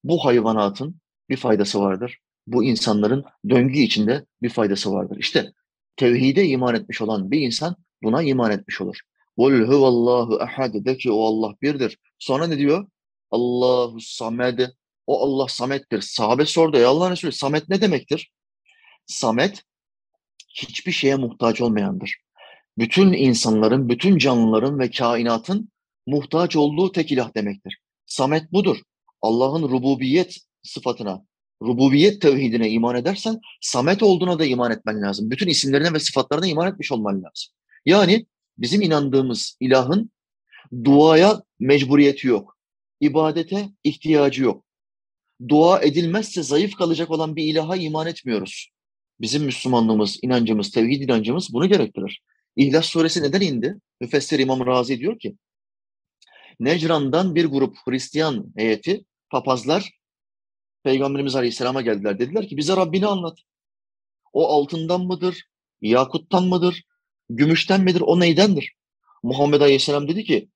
bu 0.03 0.25
hayvanatın 0.25 1.01
bir 1.29 1.37
faydası 1.37 1.79
vardır. 1.79 2.19
Bu 2.47 2.63
insanların 2.63 3.25
döngü 3.49 3.79
içinde 3.79 4.25
bir 4.41 4.49
faydası 4.49 4.91
vardır. 4.91 5.17
İşte 5.19 5.53
tevhide 5.95 6.47
iman 6.47 6.75
etmiş 6.75 7.01
olan 7.01 7.31
bir 7.31 7.41
insan 7.41 7.75
buna 8.03 8.23
iman 8.23 8.51
etmiş 8.51 8.81
olur. 8.81 8.99
Kul 9.37 9.67
huvallahu 9.67 10.39
ehad 10.43 10.85
de 10.85 10.97
ki 10.97 11.11
o 11.11 11.23
Allah 11.23 11.55
birdir. 11.61 11.97
Sonra 12.19 12.47
ne 12.47 12.57
diyor? 12.57 12.87
Allahu 13.31 13.99
samed. 13.99 14.59
O 15.07 15.23
Allah 15.23 15.47
samettir. 15.47 16.01
Sahabe 16.01 16.45
sordu 16.45 16.77
ya 16.77 16.89
Allah 16.89 17.11
Resulü 17.11 17.31
samet 17.31 17.69
ne 17.69 17.81
demektir? 17.81 18.31
Samet 19.05 19.63
hiçbir 20.55 20.91
şeye 20.91 21.15
muhtaç 21.15 21.61
olmayandır. 21.61 22.15
Bütün 22.77 23.13
insanların, 23.13 23.89
bütün 23.89 24.17
canlıların 24.17 24.79
ve 24.79 24.91
kainatın 24.91 25.71
muhtaç 26.07 26.55
olduğu 26.55 26.91
tek 26.91 27.11
ilah 27.11 27.35
demektir. 27.35 27.79
Samet 28.05 28.53
budur. 28.53 28.77
Allah'ın 29.21 29.63
rububiyet 29.63 30.37
sıfatına, 30.63 31.25
rububiyet 31.63 32.21
tevhidine 32.21 32.69
iman 32.69 32.95
edersen 32.95 33.39
samet 33.61 34.03
olduğuna 34.03 34.39
da 34.39 34.45
iman 34.45 34.71
etmen 34.71 35.01
lazım. 35.01 35.31
Bütün 35.31 35.47
isimlerine 35.47 35.93
ve 35.93 35.99
sıfatlarına 35.99 36.47
iman 36.47 36.71
etmiş 36.71 36.91
olman 36.91 37.15
lazım. 37.15 37.53
Yani 37.85 38.25
bizim 38.57 38.81
inandığımız 38.81 39.57
ilahın 39.59 40.11
duaya 40.83 41.43
mecburiyeti 41.59 42.27
yok. 42.27 42.57
İbadete 42.99 43.69
ihtiyacı 43.83 44.43
yok. 44.43 44.65
Dua 45.49 45.81
edilmezse 45.81 46.43
zayıf 46.43 46.75
kalacak 46.75 47.11
olan 47.11 47.35
bir 47.35 47.43
ilaha 47.43 47.75
iman 47.75 48.07
etmiyoruz. 48.07 48.69
Bizim 49.21 49.43
Müslümanlığımız, 49.43 50.19
inancımız, 50.21 50.71
tevhid 50.71 51.01
inancımız 51.01 51.53
bunu 51.53 51.69
gerektirir. 51.69 52.21
İhlas 52.55 52.85
suresi 52.85 53.23
neden 53.23 53.41
indi? 53.41 53.75
Müfessir 54.01 54.39
İmam 54.39 54.65
Razi 54.65 54.99
diyor 54.99 55.19
ki, 55.19 55.35
Necran'dan 56.59 57.35
bir 57.35 57.45
grup 57.45 57.77
Hristiyan 57.85 58.53
heyeti, 58.57 59.05
papazlar 59.29 59.91
Peygamberimiz 60.83 61.35
Aleyhisselam'a 61.35 61.81
geldiler. 61.81 62.19
Dediler 62.19 62.47
ki 62.47 62.57
bize 62.57 62.75
Rabbini 62.75 63.07
anlat. 63.07 63.37
O 64.33 64.47
altından 64.47 65.01
mıdır? 65.01 65.43
Yakuttan 65.81 66.43
mıdır? 66.43 66.83
Gümüşten 67.29 67.81
midir? 67.81 68.01
O 68.01 68.19
neydendir? 68.19 68.73
Muhammed 69.23 69.61
Aleyhisselam 69.61 70.07
dedi 70.07 70.23
ki 70.23 70.49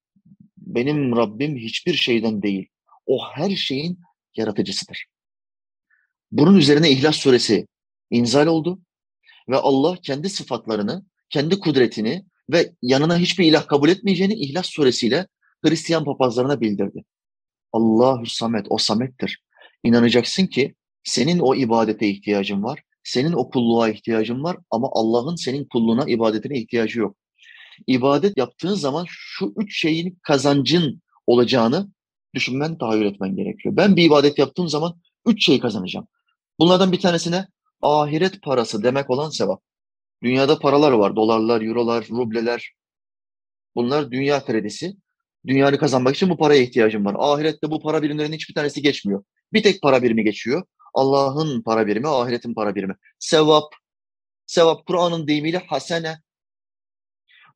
benim 0.58 1.16
Rabbim 1.16 1.58
hiçbir 1.58 1.94
şeyden 1.94 2.42
değil. 2.42 2.68
O 3.06 3.20
her 3.34 3.56
şeyin 3.56 4.00
yaratıcısıdır. 4.36 5.06
Bunun 6.32 6.56
üzerine 6.56 6.92
İhlas 6.92 7.16
suresi 7.16 7.68
inzal 8.10 8.48
oldu 8.48 8.80
ve 9.50 9.58
Allah 9.58 9.98
kendi 10.04 10.30
sıfatlarını, 10.30 11.06
kendi 11.30 11.60
kudretini 11.60 12.26
ve 12.52 12.74
yanına 12.82 13.18
hiçbir 13.18 13.46
ilah 13.46 13.68
kabul 13.68 13.90
etmeyeceğini 13.90 14.34
İhlas 14.34 14.66
suresiyle 14.66 15.28
Hristiyan 15.66 16.06
papazlarına 16.06 16.62
bildirdi. 16.62 17.04
Allahu 17.74 18.26
Samet, 18.26 18.66
o 18.70 18.78
Samet'tir. 18.78 19.44
İnanacaksın 19.84 20.46
ki 20.48 20.76
senin 21.04 21.40
o 21.40 21.56
ibadete 21.56 22.08
ihtiyacın 22.08 22.64
var, 22.64 22.82
senin 23.04 23.34
o 23.34 23.50
kulluğa 23.50 23.90
ihtiyacın 23.90 24.44
var 24.44 24.58
ama 24.72 24.90
Allah'ın 24.92 25.36
senin 25.36 25.66
kulluğuna, 25.66 26.06
ibadetine 26.08 26.60
ihtiyacı 26.60 27.00
yok. 27.00 27.18
İbadet 27.88 28.38
yaptığın 28.38 28.74
zaman 28.74 29.06
şu 29.10 29.54
üç 29.58 29.82
şeyin 29.82 30.20
kazancın 30.24 31.02
olacağını 31.28 31.92
düşünmen, 32.36 32.78
tahayyül 32.78 33.06
etmen 33.06 33.36
gerekiyor. 33.36 33.76
Ben 33.76 33.96
bir 33.96 34.04
ibadet 34.04 34.40
yaptığım 34.40 34.68
zaman 34.68 35.02
üç 35.26 35.46
şey 35.46 35.60
kazanacağım. 35.60 36.08
Bunlardan 36.60 36.92
bir 36.92 37.00
tanesine 37.00 37.48
ahiret 37.82 38.42
parası 38.42 38.84
demek 38.84 39.10
olan 39.10 39.30
sevap. 39.30 39.62
Dünyada 40.24 40.60
paralar 40.60 40.92
var. 40.92 41.16
Dolarlar, 41.16 41.62
eurolar, 41.62 42.08
rubleler. 42.10 42.74
Bunlar 43.76 44.12
dünya 44.12 44.46
kredisi. 44.46 44.94
Dünyanı 45.48 45.78
kazanmak 45.78 46.16
için 46.16 46.30
bu 46.30 46.38
paraya 46.38 46.62
ihtiyacım 46.62 47.06
var. 47.06 47.16
Ahirette 47.20 47.72
bu 47.72 47.82
para 47.82 48.02
birimlerinin 48.02 48.36
hiçbir 48.36 48.54
tanesi 48.54 48.82
geçmiyor. 48.82 49.24
Bir 49.54 49.64
tek 49.64 49.82
para 49.82 50.04
birimi 50.04 50.24
geçiyor. 50.24 50.64
Allah'ın 50.94 51.62
para 51.62 51.88
birimi, 51.88 52.08
ahiretin 52.08 52.54
para 52.54 52.76
birimi. 52.76 52.96
Sevap. 53.20 53.74
Sevap 54.46 54.86
Kur'an'ın 54.86 55.28
deyimiyle 55.28 55.58
hasene. 55.58 56.22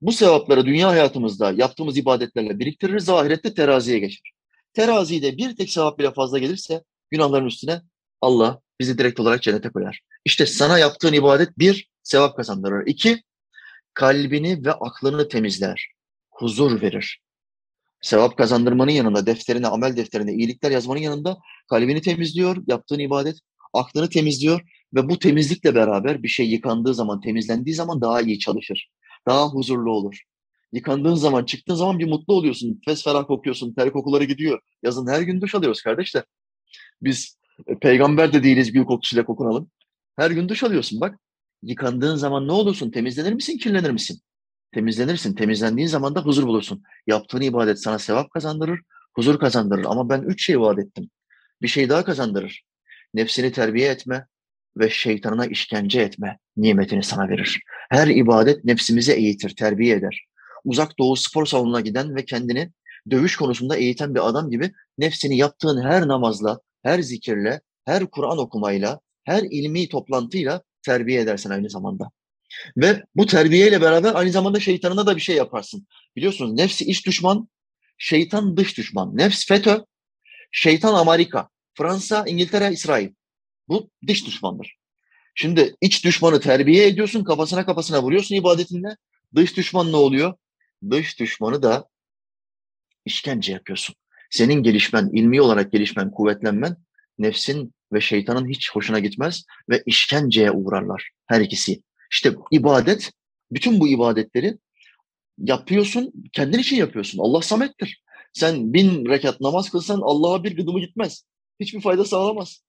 Bu 0.02 0.12
sevapları 0.12 0.66
dünya 0.66 0.90
hayatımızda 0.90 1.52
yaptığımız 1.52 1.98
ibadetlerle 1.98 2.60
biriktiririz. 2.60 3.10
Ahirette 3.10 3.54
teraziye 3.54 4.00
geçer. 4.00 4.32
Terazide 4.74 5.38
bir 5.38 5.56
tek 5.56 5.70
sevap 5.70 6.00
bile 6.00 6.14
fazla 6.14 6.40
gelirse 6.40 6.84
günahların 7.12 7.46
üstüne 7.46 7.82
Allah 8.22 8.62
bizi 8.80 8.98
direkt 8.98 9.20
olarak 9.20 9.42
cennete 9.44 9.70
koyar. 9.70 10.00
İşte 10.26 10.46
sana 10.46 10.80
yaptığın 10.80 11.14
ibadet 11.14 11.58
bir, 11.58 11.90
sevap 12.04 12.38
kazandırır. 12.38 12.88
İki, 12.88 13.24
kalbini 13.94 14.66
ve 14.66 14.72
aklını 14.72 15.28
temizler. 15.28 15.88
Huzur 16.32 16.82
verir. 16.82 17.22
Sevap 18.02 18.38
kazandırmanın 18.38 18.92
yanında 18.92 19.26
defterine, 19.26 19.68
amel 19.68 19.98
defterine 19.98 20.34
iyilikler 20.34 20.72
yazmanın 20.72 21.00
yanında 21.00 21.38
kalbini 21.70 22.02
temizliyor, 22.02 22.64
yaptığın 22.68 23.00
ibadet, 23.00 23.36
aklını 23.74 24.10
temizliyor 24.10 24.62
ve 24.94 25.10
bu 25.10 25.20
temizlikle 25.20 25.76
beraber 25.76 26.24
bir 26.24 26.28
şey 26.28 26.50
yıkandığı 26.50 26.94
zaman, 26.94 27.22
temizlendiği 27.22 27.76
zaman 27.76 28.02
daha 28.02 28.22
iyi 28.22 28.40
çalışır. 28.40 28.90
Daha 29.28 29.48
huzurlu 29.48 29.92
olur. 29.92 30.22
Yıkandığın 30.74 31.16
zaman, 31.16 31.46
çıktığın 31.46 31.76
zaman 31.76 32.00
bir 32.00 32.08
mutlu 32.08 32.34
oluyorsun. 32.34 32.82
Fesferah 32.86 33.28
kokuyorsun, 33.28 33.74
ter 33.74 33.92
kokuları 33.92 34.24
gidiyor. 34.24 34.60
Yazın 34.84 35.08
her 35.08 35.22
gün 35.22 35.42
duş 35.42 35.56
alıyoruz 35.56 35.82
kardeşler. 35.82 36.24
Biz 37.02 37.38
e, 37.68 37.80
peygamber 37.80 38.34
de 38.34 38.44
değiliz 38.44 38.72
gül 38.72 38.86
kokusuyla 38.86 39.26
kokunalım. 39.26 39.72
Her 40.16 40.32
gün 40.32 40.50
duş 40.50 40.64
alıyorsun 40.64 41.02
bak. 41.02 41.20
Yıkandığın 41.64 42.16
zaman 42.16 42.48
ne 42.48 42.52
olursun? 42.52 42.92
Temizlenir 42.92 43.34
misin, 43.34 43.58
kirlenir 43.58 43.92
misin? 43.92 44.22
Temizlenirsin. 44.74 45.34
Temizlendiğin 45.34 45.88
zaman 45.88 46.16
da 46.16 46.22
huzur 46.22 46.48
bulursun. 46.48 46.84
Yaptığın 47.08 47.42
ibadet 47.42 47.80
sana 47.80 48.00
sevap 48.00 48.32
kazandırır, 48.32 48.80
huzur 49.16 49.40
kazandırır. 49.40 49.86
Ama 49.86 50.10
ben 50.10 50.22
üç 50.22 50.46
şey 50.46 50.60
vaat 50.60 50.80
ettim. 50.80 51.10
Bir 51.62 51.68
şey 51.68 51.90
daha 51.90 52.04
kazandırır. 52.06 52.64
Nefsini 53.14 53.52
terbiye 53.52 53.90
etme 53.90 54.28
ve 54.78 54.90
şeytanına 54.90 55.46
işkence 55.46 56.02
etme 56.02 56.40
nimetini 56.58 57.04
sana 57.04 57.30
verir. 57.30 57.62
Her 57.90 58.08
ibadet 58.08 58.66
nefsimizi 58.66 59.14
eğitir, 59.14 59.56
terbiye 59.56 59.96
eder. 59.96 60.26
Uzak 60.64 61.00
doğu 61.00 61.16
spor 61.16 61.46
salonuna 61.46 61.82
giden 61.82 62.16
ve 62.16 62.26
kendini 62.26 62.72
dövüş 63.10 63.36
konusunda 63.36 63.76
eğiten 63.76 64.16
bir 64.16 64.30
adam 64.30 64.50
gibi 64.50 64.72
nefsini 64.98 65.38
yaptığın 65.38 65.82
her 65.82 66.08
namazla, 66.08 66.60
her 66.84 67.00
zikirle, 67.00 67.62
her 67.86 68.06
Kur'an 68.06 68.38
okumayla, 68.38 69.00
her 69.24 69.44
ilmi 69.44 69.90
toplantıyla 69.90 70.62
terbiye 70.86 71.22
edersin 71.22 71.50
aynı 71.50 71.70
zamanda. 71.70 72.12
Ve 72.78 73.04
bu 73.16 73.26
terbiyeyle 73.26 73.82
beraber 73.82 74.16
aynı 74.16 74.32
zamanda 74.32 74.60
şeytanına 74.60 75.08
da 75.08 75.16
bir 75.16 75.22
şey 75.22 75.36
yaparsın. 75.36 75.88
Biliyorsunuz 76.16 76.54
nefsi 76.54 76.86
iç 76.86 77.06
düşman, 77.06 77.50
şeytan 77.98 78.58
dış 78.58 78.78
düşman. 78.78 79.18
Nefs 79.18 79.48
FETÖ, 79.48 79.86
şeytan 80.52 80.94
Amerika, 80.94 81.50
Fransa, 81.74 82.26
İngiltere, 82.28 82.72
İsrail. 82.72 83.10
Bu 83.68 83.90
dış 84.08 84.26
düşmandır. 84.26 84.76
Şimdi 85.36 85.76
iç 85.82 86.06
düşmanı 86.06 86.40
terbiye 86.40 86.88
ediyorsun, 86.88 87.24
kafasına 87.24 87.66
kafasına 87.66 88.04
vuruyorsun 88.04 88.36
ibadetinle. 88.36 88.98
Dış 89.36 89.58
düşman 89.58 89.92
ne 89.92 89.96
oluyor? 89.96 90.34
Dış 90.90 91.20
düşmanı 91.20 91.64
da 91.64 91.90
işkence 93.06 93.54
yapıyorsun. 93.54 93.96
Senin 94.30 94.64
gelişmen, 94.64 95.10
ilmi 95.14 95.42
olarak 95.42 95.72
gelişmen, 95.72 96.12
kuvvetlenmen 96.12 96.78
nefsin 97.18 97.74
ve 97.94 98.02
şeytanın 98.02 98.50
hiç 98.50 98.72
hoşuna 98.72 99.00
gitmez 99.00 99.46
ve 99.70 99.84
işkenceye 99.86 100.52
uğrarlar 100.52 101.10
her 101.28 101.42
ikisi. 101.42 101.82
İşte 102.12 102.36
ibadet, 102.52 103.12
bütün 103.52 103.80
bu 103.80 103.88
ibadetleri 103.88 104.58
yapıyorsun, 105.38 106.14
kendin 106.34 106.60
için 106.60 106.76
yapıyorsun. 106.76 107.20
Allah 107.20 107.42
samettir. 107.42 108.04
Sen 108.34 108.74
bin 108.74 109.06
rekat 109.06 109.42
namaz 109.42 109.70
kılsan 109.70 110.02
Allah'a 110.04 110.44
bir 110.44 110.56
gıdımı 110.58 110.80
gitmez. 110.80 111.24
Hiçbir 111.60 111.82
fayda 111.82 112.06
sağlamaz. 112.06 112.64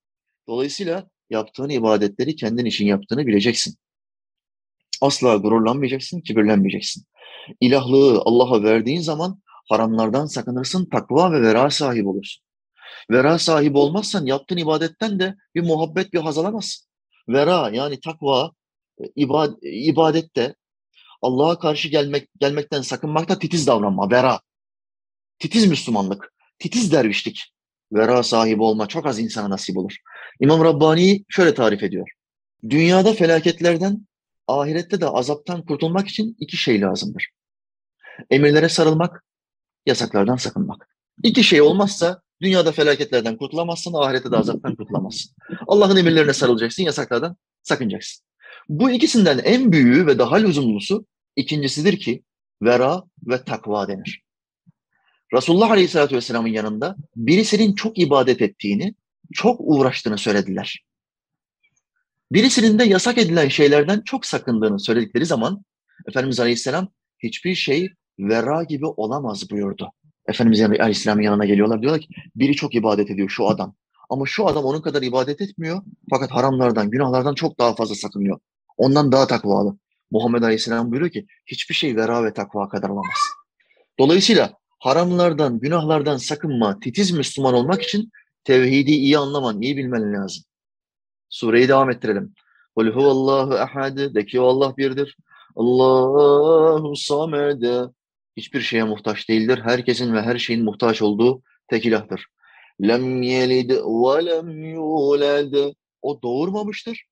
Dolayısıyla 0.49 1.09
yaptığın 1.31 1.69
ibadetleri 1.69 2.37
kendin 2.37 2.65
için 2.65 2.87
yaptığını 2.87 3.27
bileceksin. 3.27 3.77
Asla 5.01 5.37
gururlanmayacaksın, 5.37 6.21
kibirlenmeyeceksin. 6.21 7.05
İlahlığı 7.61 8.23
Allah'a 8.25 8.63
verdiğin 8.63 9.01
zaman 9.01 9.43
haramlardan 9.69 10.27
sakınırsın, 10.27 10.89
takva 10.91 11.33
ve 11.33 11.43
vera 11.43 11.71
sahibi 11.71 12.09
olursun. 12.09 12.45
Vera 13.11 13.39
sahibi 13.39 13.79
olmazsan 13.79 14.27
yaptığın 14.27 14.57
ibadetten 14.57 15.21
de 15.21 15.35
bir 15.55 15.63
muhabbet, 15.63 16.13
bir 16.13 16.19
haz 16.19 16.39
alamazsın. 16.39 16.89
Vera 17.29 17.71
yani 17.73 18.01
takva, 18.01 18.53
ibad 19.17 19.57
ibadette 19.63 20.55
Allah'a 21.23 21.59
karşı 21.59 21.89
gelmek 21.89 22.29
gelmekten 22.41 22.83
sakınmakta 22.83 23.39
titiz 23.39 23.67
davranma, 23.67 24.11
vera. 24.11 24.41
Titiz 25.39 25.67
Müslümanlık, 25.67 26.33
titiz 26.59 26.93
dervişlik. 26.93 27.53
vera 27.93 28.23
sahibi 28.23 28.63
olma 28.63 28.89
çok 28.89 29.07
az 29.07 29.19
insana 29.19 29.51
nasip 29.51 29.77
olur. 29.79 29.97
İmam 30.41 30.65
Rabbani 30.65 31.25
şöyle 31.29 31.55
tarif 31.55 31.83
ediyor. 31.83 32.09
Dünyada 32.71 33.13
felaketlerden, 33.13 34.07
ahirette 34.49 35.01
de 35.01 35.09
azaptan 35.09 35.65
kurtulmak 35.67 36.09
için 36.09 36.37
iki 36.41 36.57
şey 36.57 36.81
lazımdır. 36.81 37.29
Emirlere 38.31 38.69
sarılmak, 38.69 39.25
yasaklardan 39.87 40.37
sakınmak. 40.37 40.89
İki 41.23 41.45
şey 41.45 41.63
olmazsa 41.63 42.23
dünyada 42.43 42.73
felaketlerden 42.73 43.37
kurtulamazsın, 43.37 43.95
ahirette 43.95 44.31
de 44.31 44.37
azaptan 44.37 44.77
kurtulamazsın. 44.77 45.33
Allah'ın 45.67 45.97
emirlerine 45.97 46.33
sarılacaksın, 46.33 46.83
yasaklardan 46.83 47.37
sakınacaksın. 47.63 48.25
Bu 48.69 48.91
ikisinden 48.91 49.39
en 49.39 49.73
büyüğü 49.73 50.07
ve 50.07 50.19
daha 50.19 50.37
lüzumlusu 50.37 51.07
ikincisidir 51.37 51.99
ki 51.99 52.23
vera 52.63 53.03
ve 53.27 53.45
takva 53.45 53.89
denir. 53.89 54.23
Resulullah 55.35 55.71
Aleyhisselatü 55.71 56.17
Vesselam'ın 56.17 56.49
yanında 56.49 56.97
birisinin 57.17 57.75
çok 57.75 57.99
ibadet 57.99 58.43
ettiğini, 58.43 58.95
çok 59.33 59.57
uğraştığını 59.61 60.19
söylediler. 60.19 60.85
Birisinin 62.33 62.79
de 62.79 62.85
yasak 62.85 63.19
edilen 63.19 63.49
şeylerden 63.49 64.01
çok 64.01 64.27
sakındığını 64.27 64.81
söyledikleri 64.81 65.27
zaman 65.27 65.65
Efendimiz 66.09 66.41
Aleyhisselam 66.41 66.89
hiçbir 67.23 67.55
şey 67.55 67.89
vera 68.19 68.63
gibi 68.63 68.87
olamaz 68.87 69.51
buyurdu. 69.51 69.93
Efendimiz 70.27 70.61
Aleyhisselam'ın 70.61 71.23
yanına 71.23 71.45
geliyorlar. 71.45 71.83
Diyorlar 71.83 72.01
ki 72.01 72.09
biri 72.37 72.55
çok 72.55 72.75
ibadet 72.75 73.11
ediyor 73.11 73.29
şu 73.29 73.49
adam. 73.49 73.75
Ama 74.11 74.27
şu 74.27 74.47
adam 74.47 74.65
onun 74.65 74.83
kadar 74.83 75.03
ibadet 75.03 75.41
etmiyor. 75.41 75.83
Fakat 76.11 76.31
haramlardan, 76.31 76.91
günahlardan 76.91 77.35
çok 77.35 77.59
daha 77.59 77.75
fazla 77.75 77.95
sakınıyor. 77.95 78.39
Ondan 78.83 79.13
daha 79.13 79.27
takvalı. 79.27 79.77
Muhammed 80.11 80.43
Aleyhisselam 80.43 80.91
buyuruyor 80.91 81.13
ki 81.13 81.27
hiçbir 81.47 81.75
şey 81.75 81.97
vera 81.97 82.25
ve 82.25 82.33
takva 82.33 82.69
kadar 82.69 82.89
olamaz. 82.89 83.19
Dolayısıyla 83.99 84.55
haramlardan, 84.79 85.61
günahlardan 85.61 86.17
sakınma, 86.17 86.81
titiz 86.81 87.11
Müslüman 87.11 87.55
olmak 87.55 87.83
için 87.83 88.11
tevhidi 88.45 88.91
iyi 88.91 89.19
anlaman, 89.19 89.63
iyi 89.63 89.77
bilmen 89.77 90.13
lazım. 90.13 90.45
Sureyi 91.29 91.69
devam 91.69 91.91
ettirelim. 91.91 92.35
Kul 92.77 92.87
huvallahu 92.87 93.55
ehad. 93.55 94.15
De 94.15 94.27
ki 94.27 94.41
Allah 94.41 94.77
birdir. 94.77 95.17
Allahu 95.57 96.97
samed. 96.97 97.63
Hiçbir 98.37 98.61
şeye 98.61 98.85
muhtaç 98.85 99.29
değildir. 99.29 99.61
Herkesin 99.65 100.15
ve 100.15 100.23
her 100.23 100.39
şeyin 100.39 100.65
muhtaç 100.65 101.03
olduğu 101.03 101.43
tek 101.69 101.87
ilahtır. 101.87 102.27
Lem 102.83 103.23
yelid 103.23 103.71
ve 103.71 104.27
lem 104.27 104.65
yulad. 104.65 105.75
O 106.03 106.23
doğurmamıştır. 106.23 107.12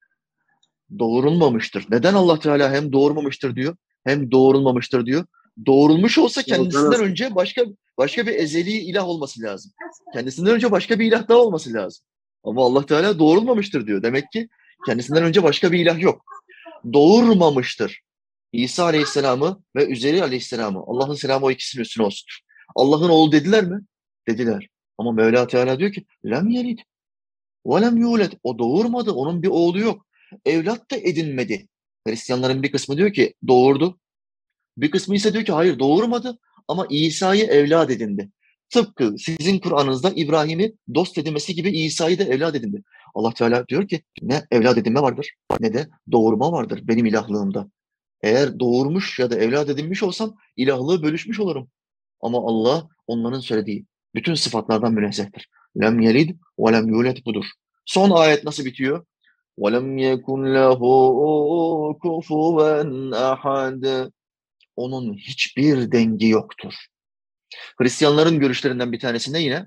Doğurulmamıştır. 0.98 1.86
Neden 1.90 2.14
Allah 2.14 2.38
Teala 2.38 2.72
hem 2.72 2.92
doğurmamıştır 2.92 3.56
diyor, 3.56 3.76
hem 4.04 4.30
doğurulmamıştır 4.30 5.06
diyor? 5.06 5.24
Doğurulmuş 5.66 6.18
olsa 6.18 6.42
kendisinden 6.42 7.00
önce 7.00 7.34
başka 7.34 7.62
başka 7.98 8.26
bir 8.26 8.34
ezeli 8.34 8.72
ilah 8.72 9.08
olması 9.08 9.42
lazım. 9.42 9.72
Kendisinden 10.12 10.54
önce 10.54 10.70
başka 10.70 10.98
bir 10.98 11.06
ilah 11.06 11.28
daha 11.28 11.38
olması 11.38 11.72
lazım. 11.72 12.04
Ama 12.44 12.64
Allah 12.64 12.86
Teala 12.86 13.18
doğurulmamıştır 13.18 13.86
diyor. 13.86 14.02
Demek 14.02 14.32
ki 14.32 14.48
kendisinden 14.86 15.24
önce 15.24 15.42
başka 15.42 15.72
bir 15.72 15.78
ilah 15.78 16.00
yok. 16.00 16.24
Doğurmamıştır. 16.92 18.00
İsa 18.52 18.84
Aleyhisselam'ı 18.84 19.62
ve 19.76 19.86
Üzeri 19.86 20.22
Aleyhisselam'ı. 20.22 20.82
Allah'ın 20.86 21.14
selamı 21.14 21.46
o 21.46 21.50
ikisinin 21.50 21.82
üstüne 21.82 22.06
olsun. 22.06 22.26
Allah'ın 22.76 23.08
oğlu 23.08 23.32
dediler 23.32 23.64
mi? 23.64 23.80
Dediler. 24.28 24.68
Ama 24.98 25.12
Mevla 25.12 25.46
Teala 25.46 25.78
diyor 25.78 25.92
ki 25.92 26.04
lem 26.24 26.48
yelid 26.48 26.78
ve 27.66 27.80
lem 27.80 27.96
yulet. 27.96 28.32
O 28.42 28.58
doğurmadı. 28.58 29.12
Onun 29.12 29.42
bir 29.42 29.48
oğlu 29.48 29.78
yok. 29.78 30.06
Evlat 30.44 30.90
da 30.90 30.96
edinmedi. 30.96 31.68
Hristiyanların 32.06 32.62
bir 32.62 32.72
kısmı 32.72 32.96
diyor 32.96 33.12
ki 33.12 33.34
doğurdu. 33.48 33.98
Bir 34.76 34.90
kısmı 34.90 35.16
ise 35.16 35.32
diyor 35.32 35.44
ki 35.44 35.52
hayır 35.52 35.78
doğurmadı 35.78 36.38
ama 36.68 36.86
İsa'yı 36.90 37.44
evlat 37.44 37.90
edindi. 37.90 38.30
Tıpkı 38.70 39.14
sizin 39.18 39.58
Kur'an'ınızda 39.58 40.12
İbrahim'i 40.16 40.72
dost 40.94 41.18
edinmesi 41.18 41.54
gibi 41.54 41.70
İsa'yı 41.70 42.18
da 42.18 42.24
evlat 42.24 42.54
edindi. 42.54 42.82
Allah 43.14 43.34
Teala 43.34 43.68
diyor 43.68 43.88
ki 43.88 44.02
ne 44.22 44.46
evlat 44.50 44.78
edinme 44.78 45.02
vardır 45.02 45.34
ne 45.60 45.74
de 45.74 45.88
doğurma 46.12 46.52
vardır 46.52 46.80
benim 46.84 47.06
ilahlığımda. 47.06 47.70
Eğer 48.22 48.60
doğurmuş 48.60 49.18
ya 49.18 49.30
da 49.30 49.38
evlat 49.38 49.68
edinmiş 49.68 50.02
olsam 50.02 50.36
ilahlığı 50.56 51.02
bölüşmüş 51.02 51.40
olurum. 51.40 51.70
Ama 52.20 52.38
Allah 52.38 52.88
onların 53.06 53.40
söylediği 53.40 53.86
bütün 54.14 54.34
sıfatlardan 54.34 54.92
münezzehtir. 54.92 55.48
Lem 55.80 56.00
yelid 56.00 56.30
ve 56.58 56.72
lem 56.72 56.88
yulet 56.88 57.26
budur. 57.26 57.44
Son 57.86 58.10
ayet 58.10 58.44
nasıl 58.44 58.64
bitiyor? 58.64 59.06
وَلَمْ 59.59 59.87
يَكُنْ 60.07 60.39
لَهُ 60.57 60.81
كُفُوًا 62.03 62.81
أَحَدٍ 63.33 64.11
Onun 64.75 65.13
hiçbir 65.13 65.91
dengi 65.91 66.27
yoktur. 66.27 66.73
Hristiyanların 67.77 68.39
görüşlerinden 68.39 68.91
bir 68.91 68.99
tanesinde 68.99 69.39
yine 69.39 69.65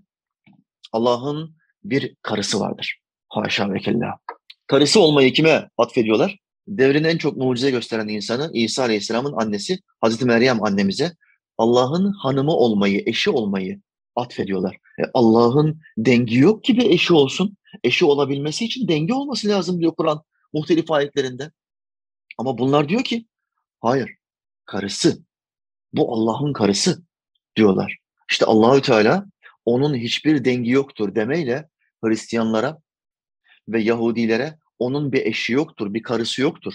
Allah'ın 0.92 1.56
bir 1.84 2.16
karısı 2.22 2.60
vardır. 2.60 2.98
Haşa 3.28 3.72
ve 3.72 3.78
kella. 3.78 4.18
Karısı 4.66 5.00
olmayı 5.00 5.32
kime 5.32 5.70
atfediyorlar? 5.78 6.38
Devrin 6.68 7.04
en 7.04 7.18
çok 7.18 7.36
mucize 7.36 7.70
gösteren 7.70 8.08
insanı 8.08 8.50
İsa 8.52 8.82
Aleyhisselam'ın 8.82 9.32
annesi 9.32 9.78
Hazreti 10.00 10.24
Meryem 10.24 10.64
annemize 10.64 11.12
Allah'ın 11.58 12.12
hanımı 12.12 12.52
olmayı, 12.52 13.02
eşi 13.06 13.30
olmayı 13.30 13.80
atfediyorlar. 14.16 14.76
E 15.00 15.02
Allah'ın 15.14 15.80
dengi 15.98 16.38
yok 16.38 16.64
ki 16.64 16.76
bir 16.76 16.90
eşi 16.90 17.14
olsun. 17.14 17.56
Eşi 17.83 18.05
olabilmesi 18.05 18.65
için 18.65 18.87
denge 18.87 19.13
olması 19.13 19.47
lazım 19.47 19.79
diyor 19.79 19.95
Kur'an 19.95 20.23
muhtelif 20.53 20.91
ayetlerinde. 20.91 21.51
Ama 22.37 22.57
bunlar 22.57 22.89
diyor 22.89 23.03
ki 23.03 23.25
hayır 23.81 24.15
karısı. 24.65 25.23
Bu 25.93 26.13
Allah'ın 26.13 26.53
karısı 26.53 27.03
diyorlar. 27.55 27.97
İşte 28.31 28.45
Allahü 28.45 28.81
Teala 28.81 29.25
onun 29.65 29.95
hiçbir 29.95 30.45
dengi 30.45 30.71
yoktur 30.71 31.15
demeyle 31.15 31.69
Hristiyanlara 32.03 32.79
ve 33.67 33.81
Yahudilere 33.81 34.57
onun 34.79 35.11
bir 35.11 35.25
eşi 35.25 35.53
yoktur, 35.53 35.93
bir 35.93 36.03
karısı 36.03 36.41
yoktur. 36.41 36.73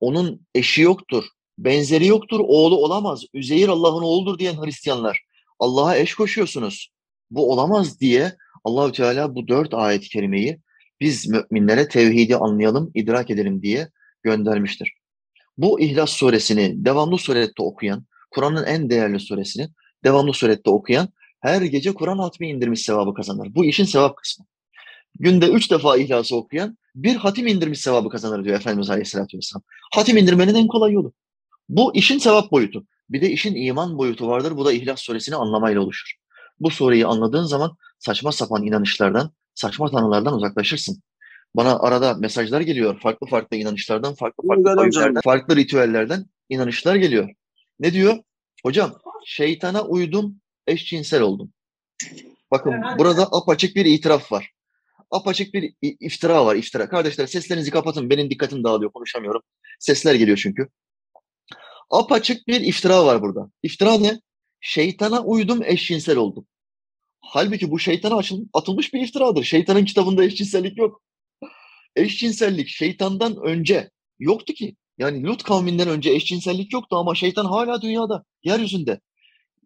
Onun 0.00 0.46
eşi 0.54 0.82
yoktur, 0.82 1.24
benzeri 1.58 2.06
yoktur, 2.06 2.40
oğlu 2.40 2.76
olamaz. 2.76 3.24
Üzeyir 3.34 3.68
Allah'ın 3.68 4.02
oğludur 4.02 4.38
diyen 4.38 4.64
Hristiyanlar. 4.64 5.20
Allah'a 5.58 5.96
eş 5.96 6.14
koşuyorsunuz. 6.14 6.92
Bu 7.30 7.52
olamaz 7.52 8.00
diye 8.00 8.36
Allahü 8.66 8.92
Teala 8.92 9.34
bu 9.34 9.48
dört 9.48 9.74
ayet-i 9.74 10.08
kerimeyi 10.08 10.60
biz 11.00 11.28
müminlere 11.28 11.88
tevhidi 11.88 12.36
anlayalım, 12.36 12.90
idrak 12.94 13.30
edelim 13.30 13.62
diye 13.62 13.88
göndermiştir. 14.22 14.92
Bu 15.58 15.80
İhlas 15.80 16.10
suresini 16.10 16.84
devamlı 16.84 17.18
surette 17.18 17.62
okuyan, 17.62 18.06
Kur'an'ın 18.30 18.64
en 18.64 18.90
değerli 18.90 19.20
suresini 19.20 19.68
devamlı 20.04 20.32
surette 20.32 20.70
okuyan 20.70 21.08
her 21.40 21.62
gece 21.62 21.94
Kur'an 21.94 22.18
hatmi 22.18 22.48
indirmiş 22.48 22.82
sevabı 22.82 23.14
kazanır. 23.14 23.54
Bu 23.54 23.64
işin 23.64 23.84
sevap 23.84 24.16
kısmı. 24.16 24.46
Günde 25.18 25.46
üç 25.46 25.70
defa 25.70 25.96
İhlas'ı 25.96 26.36
okuyan 26.36 26.78
bir 26.94 27.16
hatim 27.16 27.46
indirmiş 27.46 27.80
sevabı 27.80 28.08
kazanır 28.08 28.44
diyor 28.44 28.56
Efendimiz 28.56 28.90
Aleyhisselatü 28.90 29.36
Vesselam. 29.36 29.62
Hatim 29.94 30.16
indirmenin 30.16 30.54
en 30.54 30.66
kolay 30.66 30.92
yolu. 30.92 31.12
Bu 31.68 31.96
işin 31.96 32.18
sevap 32.18 32.50
boyutu. 32.50 32.86
Bir 33.10 33.20
de 33.20 33.30
işin 33.30 33.54
iman 33.54 33.98
boyutu 33.98 34.28
vardır. 34.28 34.56
Bu 34.56 34.64
da 34.64 34.72
İhlas 34.72 35.00
suresini 35.00 35.36
anlamayla 35.36 35.80
oluşur. 35.80 36.25
Bu 36.60 36.70
sureyi 36.70 37.06
anladığın 37.06 37.44
zaman 37.44 37.76
saçma 37.98 38.32
sapan 38.32 38.62
inanışlardan, 38.62 39.30
saçma 39.54 39.90
tanrılardan 39.90 40.34
uzaklaşırsın. 40.34 41.02
Bana 41.54 41.78
arada 41.78 42.14
mesajlar 42.14 42.60
geliyor. 42.60 43.00
Farklı 43.00 43.26
farklı 43.26 43.56
inanışlardan, 43.56 44.14
farklı 44.14 44.48
farklı 44.48 44.76
boyutlardan, 44.76 45.20
farklı 45.24 45.56
ritüellerden 45.56 46.26
inanışlar 46.48 46.96
geliyor. 46.96 47.28
Ne 47.80 47.92
diyor? 47.92 48.18
Hocam 48.62 48.94
şeytana 49.26 49.84
uydum, 49.84 50.40
eşcinsel 50.66 51.22
oldum. 51.22 51.52
Bakın 52.50 52.74
burada 52.98 53.28
apaçık 53.32 53.76
bir 53.76 53.84
itiraf 53.84 54.32
var. 54.32 54.50
Apaçık 55.10 55.54
bir 55.54 55.74
iftira 55.82 56.46
var, 56.46 56.56
iftira. 56.56 56.88
Kardeşler 56.88 57.26
seslerinizi 57.26 57.70
kapatın. 57.70 58.10
Benim 58.10 58.30
dikkatim 58.30 58.64
dağılıyor, 58.64 58.92
konuşamıyorum. 58.92 59.42
Sesler 59.78 60.14
geliyor 60.14 60.36
çünkü. 60.42 60.68
Apaçık 61.90 62.48
bir 62.48 62.60
iftira 62.60 63.06
var 63.06 63.22
burada. 63.22 63.50
İftira 63.62 63.98
ne? 63.98 64.20
Şeytana 64.68 65.22
uydum, 65.22 65.62
eşcinsel 65.64 66.16
oldum. 66.16 66.46
Halbuki 67.20 67.70
bu 67.70 67.78
şeytana 67.78 68.20
atılmış 68.52 68.94
bir 68.94 69.00
iftiradır. 69.00 69.44
Şeytanın 69.44 69.84
kitabında 69.84 70.24
eşcinsellik 70.24 70.78
yok. 70.78 71.02
Eşcinsellik 71.96 72.68
şeytandan 72.68 73.36
önce 73.36 73.90
yoktu 74.18 74.52
ki. 74.52 74.76
Yani 74.98 75.22
Lut 75.22 75.42
kavminden 75.42 75.88
önce 75.88 76.10
eşcinsellik 76.10 76.72
yoktu 76.72 76.96
ama 76.96 77.14
şeytan 77.14 77.44
hala 77.44 77.82
dünyada, 77.82 78.24
yeryüzünde. 78.44 79.00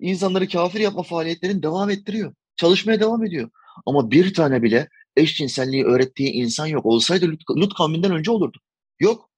İnsanları 0.00 0.48
kafir 0.48 0.80
yapma 0.80 1.02
faaliyetlerini 1.02 1.62
devam 1.62 1.90
ettiriyor. 1.90 2.34
Çalışmaya 2.56 3.00
devam 3.00 3.24
ediyor. 3.24 3.50
Ama 3.86 4.10
bir 4.10 4.34
tane 4.34 4.62
bile 4.62 4.88
eşcinselliği 5.16 5.84
öğrettiği 5.84 6.32
insan 6.32 6.66
yok. 6.66 6.86
Olsaydı 6.86 7.28
Lut, 7.28 7.50
Lut 7.50 7.74
kavminden 7.74 8.12
önce 8.12 8.30
olurdu. 8.30 8.58
Yok. 8.98 9.30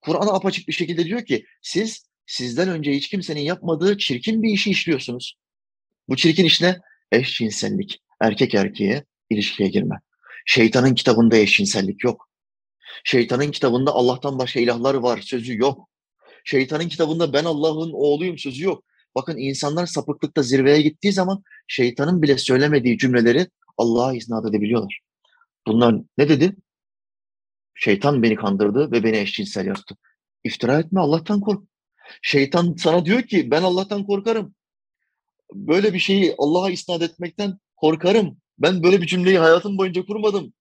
Kur'an 0.00 0.26
apaçık 0.26 0.68
bir 0.68 0.72
şekilde 0.72 1.04
diyor 1.04 1.24
ki 1.24 1.46
siz 1.62 2.05
sizden 2.26 2.68
önce 2.68 2.92
hiç 2.92 3.08
kimsenin 3.08 3.40
yapmadığı 3.40 3.98
çirkin 3.98 4.42
bir 4.42 4.52
işi 4.52 4.70
işliyorsunuz. 4.70 5.36
Bu 6.08 6.16
çirkin 6.16 6.44
iş 6.44 6.60
ne? 6.60 6.80
Eşcinsellik. 7.12 8.02
Erkek 8.20 8.54
erkeğe 8.54 9.04
ilişkiye 9.30 9.68
girme. 9.68 10.00
Şeytanın 10.46 10.94
kitabında 10.94 11.36
eşcinsellik 11.36 12.04
yok. 12.04 12.30
Şeytanın 13.04 13.50
kitabında 13.50 13.92
Allah'tan 13.92 14.38
başka 14.38 14.60
ilahlar 14.60 14.94
var 14.94 15.20
sözü 15.20 15.58
yok. 15.58 15.88
Şeytanın 16.44 16.88
kitabında 16.88 17.32
ben 17.32 17.44
Allah'ın 17.44 17.90
oğluyum 17.92 18.38
sözü 18.38 18.64
yok. 18.64 18.84
Bakın 19.14 19.36
insanlar 19.38 19.86
sapıklıkta 19.86 20.42
zirveye 20.42 20.82
gittiği 20.82 21.12
zaman 21.12 21.42
şeytanın 21.68 22.22
bile 22.22 22.38
söylemediği 22.38 22.98
cümleleri 22.98 23.48
Allah'a 23.78 24.14
isnat 24.14 24.46
edebiliyorlar. 24.46 25.00
Bunlar 25.66 25.94
ne 26.18 26.28
dedi? 26.28 26.56
Şeytan 27.74 28.22
beni 28.22 28.36
kandırdı 28.36 28.92
ve 28.92 29.04
beni 29.04 29.16
eşcinsel 29.16 29.66
yaptı. 29.66 29.96
İftira 30.44 30.78
etme 30.78 31.00
Allah'tan 31.00 31.40
kork. 31.40 31.64
Şeytan 32.22 32.74
sana 32.78 33.04
diyor 33.04 33.22
ki 33.22 33.50
ben 33.50 33.62
Allah'tan 33.62 34.06
korkarım. 34.06 34.54
Böyle 35.54 35.94
bir 35.94 35.98
şeyi 35.98 36.34
Allah'a 36.38 36.70
isnat 36.70 37.02
etmekten 37.02 37.58
korkarım. 37.76 38.38
Ben 38.58 38.82
böyle 38.82 39.02
bir 39.02 39.06
cümleyi 39.06 39.38
hayatım 39.38 39.78
boyunca 39.78 40.06
kurmadım. 40.06 40.52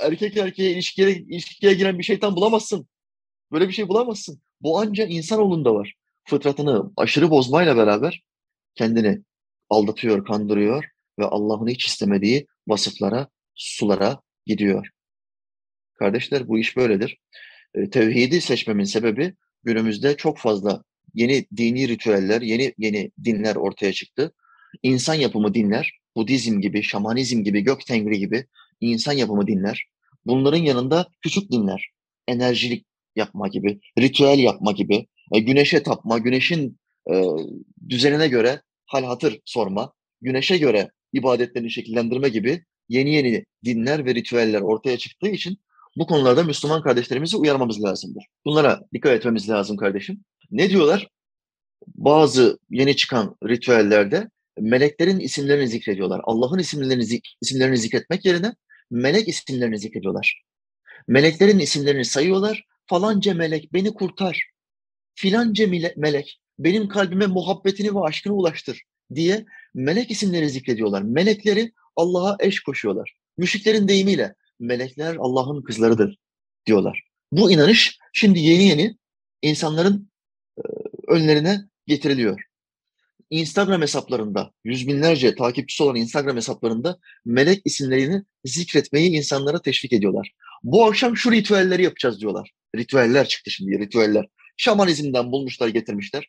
Erkek 0.00 0.36
erkeğe 0.36 0.70
ilişkiye, 0.70 1.10
ilişkiye 1.10 1.74
giren 1.74 1.98
bir 1.98 2.04
şeytan 2.04 2.36
bulamazsın. 2.36 2.88
Böyle 3.52 3.68
bir 3.68 3.72
şey 3.72 3.88
bulamazsın. 3.88 4.40
Bu 4.60 4.78
ancak 4.80 5.10
insanoğlunda 5.10 5.74
var. 5.74 5.94
Fıtratını 6.24 6.92
aşırı 6.96 7.30
bozmayla 7.30 7.76
beraber 7.76 8.22
kendini 8.74 9.22
aldatıyor, 9.70 10.24
kandırıyor 10.24 10.84
ve 11.18 11.24
Allah'ın 11.24 11.68
hiç 11.68 11.86
istemediği 11.86 12.46
vasıflara, 12.66 13.28
sulara 13.54 14.20
gidiyor. 14.46 14.88
Kardeşler 15.98 16.48
bu 16.48 16.58
iş 16.58 16.76
böyledir. 16.76 17.18
E, 17.74 17.90
tevhidi 17.90 18.40
seçmemin 18.40 18.84
sebebi 18.84 19.34
günümüzde 19.64 20.16
çok 20.16 20.38
fazla 20.38 20.84
yeni 21.14 21.46
dini 21.56 21.88
ritüeller, 21.88 22.42
yeni 22.42 22.74
yeni 22.78 23.10
dinler 23.24 23.56
ortaya 23.56 23.92
çıktı. 23.92 24.32
İnsan 24.82 25.14
yapımı 25.14 25.54
dinler, 25.54 25.98
Budizm 26.16 26.60
gibi, 26.60 26.82
şamanizm 26.82 27.42
gibi, 27.42 27.60
gök 27.60 27.86
tengri 27.86 28.18
gibi 28.18 28.46
insan 28.80 29.12
yapımı 29.12 29.46
dinler. 29.46 29.86
Bunların 30.26 30.58
yanında 30.58 31.08
küçük 31.20 31.52
dinler, 31.52 31.90
enerjilik 32.28 32.86
yapma 33.16 33.48
gibi, 33.48 33.80
ritüel 33.98 34.38
yapma 34.38 34.72
gibi, 34.72 35.06
e, 35.32 35.38
güneşe 35.38 35.82
tapma, 35.82 36.18
güneşin 36.18 36.78
e, 37.12 37.24
düzenine 37.88 38.28
göre 38.28 38.62
hal 38.86 39.04
hatır 39.04 39.40
sorma, 39.44 39.92
güneşe 40.20 40.58
göre 40.58 40.90
ibadetlerini 41.12 41.70
şekillendirme 41.70 42.28
gibi 42.28 42.64
yeni 42.88 43.14
yeni 43.14 43.44
dinler 43.64 44.06
ve 44.06 44.14
ritüeller 44.14 44.60
ortaya 44.60 44.98
çıktığı 44.98 45.28
için 45.28 45.58
bu 45.96 46.06
konularda 46.06 46.42
Müslüman 46.42 46.82
kardeşlerimizi 46.82 47.36
uyarmamız 47.36 47.82
lazımdır. 47.82 48.24
Bunlara 48.44 48.80
dikkat 48.94 49.12
etmemiz 49.12 49.48
lazım 49.48 49.76
kardeşim. 49.76 50.24
Ne 50.50 50.70
diyorlar? 50.70 51.08
Bazı 51.86 52.58
yeni 52.70 52.96
çıkan 52.96 53.36
ritüellerde 53.48 54.28
meleklerin 54.58 55.18
isimlerini 55.18 55.68
zikrediyorlar. 55.68 56.20
Allah'ın 56.24 56.58
isimlerini, 56.58 57.20
isimlerini 57.42 57.76
zikretmek 57.78 58.24
yerine 58.24 58.54
melek 58.90 59.28
isimlerini 59.28 59.78
zikrediyorlar. 59.78 60.42
Meleklerin 61.08 61.58
isimlerini 61.58 62.04
sayıyorlar. 62.04 62.64
Falanca 62.86 63.34
melek 63.34 63.72
beni 63.72 63.94
kurtar. 63.94 64.50
Filanca 65.14 65.66
melek 65.96 66.40
benim 66.58 66.88
kalbime 66.88 67.26
muhabbetini 67.26 67.94
ve 67.94 68.00
aşkını 68.00 68.34
ulaştır 68.34 68.82
diye 69.14 69.44
melek 69.74 70.10
isimleri 70.10 70.50
zikrediyorlar. 70.50 71.02
Melekleri 71.02 71.72
Allah'a 71.96 72.36
eş 72.40 72.60
koşuyorlar. 72.60 73.14
Müşriklerin 73.38 73.88
deyimiyle 73.88 74.34
melekler 74.60 75.16
Allah'ın 75.16 75.62
kızlarıdır 75.62 76.18
diyorlar. 76.66 77.02
Bu 77.32 77.52
inanış 77.52 77.98
şimdi 78.12 78.38
yeni 78.40 78.64
yeni 78.64 78.96
insanların 79.42 80.10
önlerine 81.08 81.60
getiriliyor. 81.86 82.40
Instagram 83.30 83.82
hesaplarında, 83.82 84.52
yüz 84.64 84.88
binlerce 84.88 85.34
takipçisi 85.34 85.82
olan 85.82 85.96
Instagram 85.96 86.36
hesaplarında 86.36 86.98
melek 87.24 87.62
isimlerini 87.64 88.22
zikretmeyi 88.44 89.10
insanlara 89.10 89.62
teşvik 89.62 89.92
ediyorlar. 89.92 90.32
Bu 90.62 90.84
akşam 90.86 91.16
şu 91.16 91.32
ritüelleri 91.32 91.82
yapacağız 91.82 92.20
diyorlar. 92.20 92.50
Ritüeller 92.76 93.28
çıktı 93.28 93.50
şimdi, 93.50 93.78
ritüeller. 93.78 94.26
Şamanizmden 94.56 95.32
bulmuşlar, 95.32 95.68
getirmişler. 95.68 96.28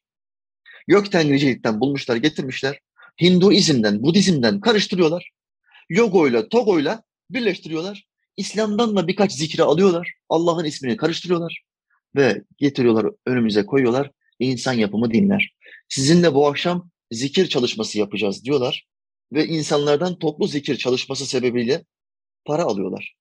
Gök 0.88 1.12
tengricilikten 1.12 1.80
bulmuşlar, 1.80 2.16
getirmişler. 2.16 2.80
Hinduizmden, 3.22 4.04
Budizmden 4.04 4.60
karıştırıyorlar. 4.60 5.32
Yogoyla, 5.90 6.50
Togoyla 6.50 7.04
birleştiriyorlar. 7.30 8.06
İslam'dan 8.38 8.96
da 8.96 9.08
birkaç 9.08 9.32
zikri 9.32 9.64
alıyorlar. 9.64 10.14
Allah'ın 10.30 10.66
ismini 10.66 10.98
karıştırıyorlar 10.98 11.62
ve 12.16 12.42
getiriyorlar 12.58 13.12
önümüze 13.26 13.66
koyuyorlar. 13.66 14.12
İnsan 14.40 14.74
yapımı 14.74 15.12
dinler. 15.12 15.54
Sizinle 15.90 16.34
bu 16.34 16.48
akşam 16.48 16.90
zikir 17.12 17.48
çalışması 17.48 18.00
yapacağız 18.00 18.44
diyorlar 18.44 18.88
ve 19.34 19.48
insanlardan 19.48 20.20
toplu 20.20 20.48
zikir 20.48 20.78
çalışması 20.78 21.26
sebebiyle 21.26 21.86
para 22.46 22.64
alıyorlar. 22.64 23.16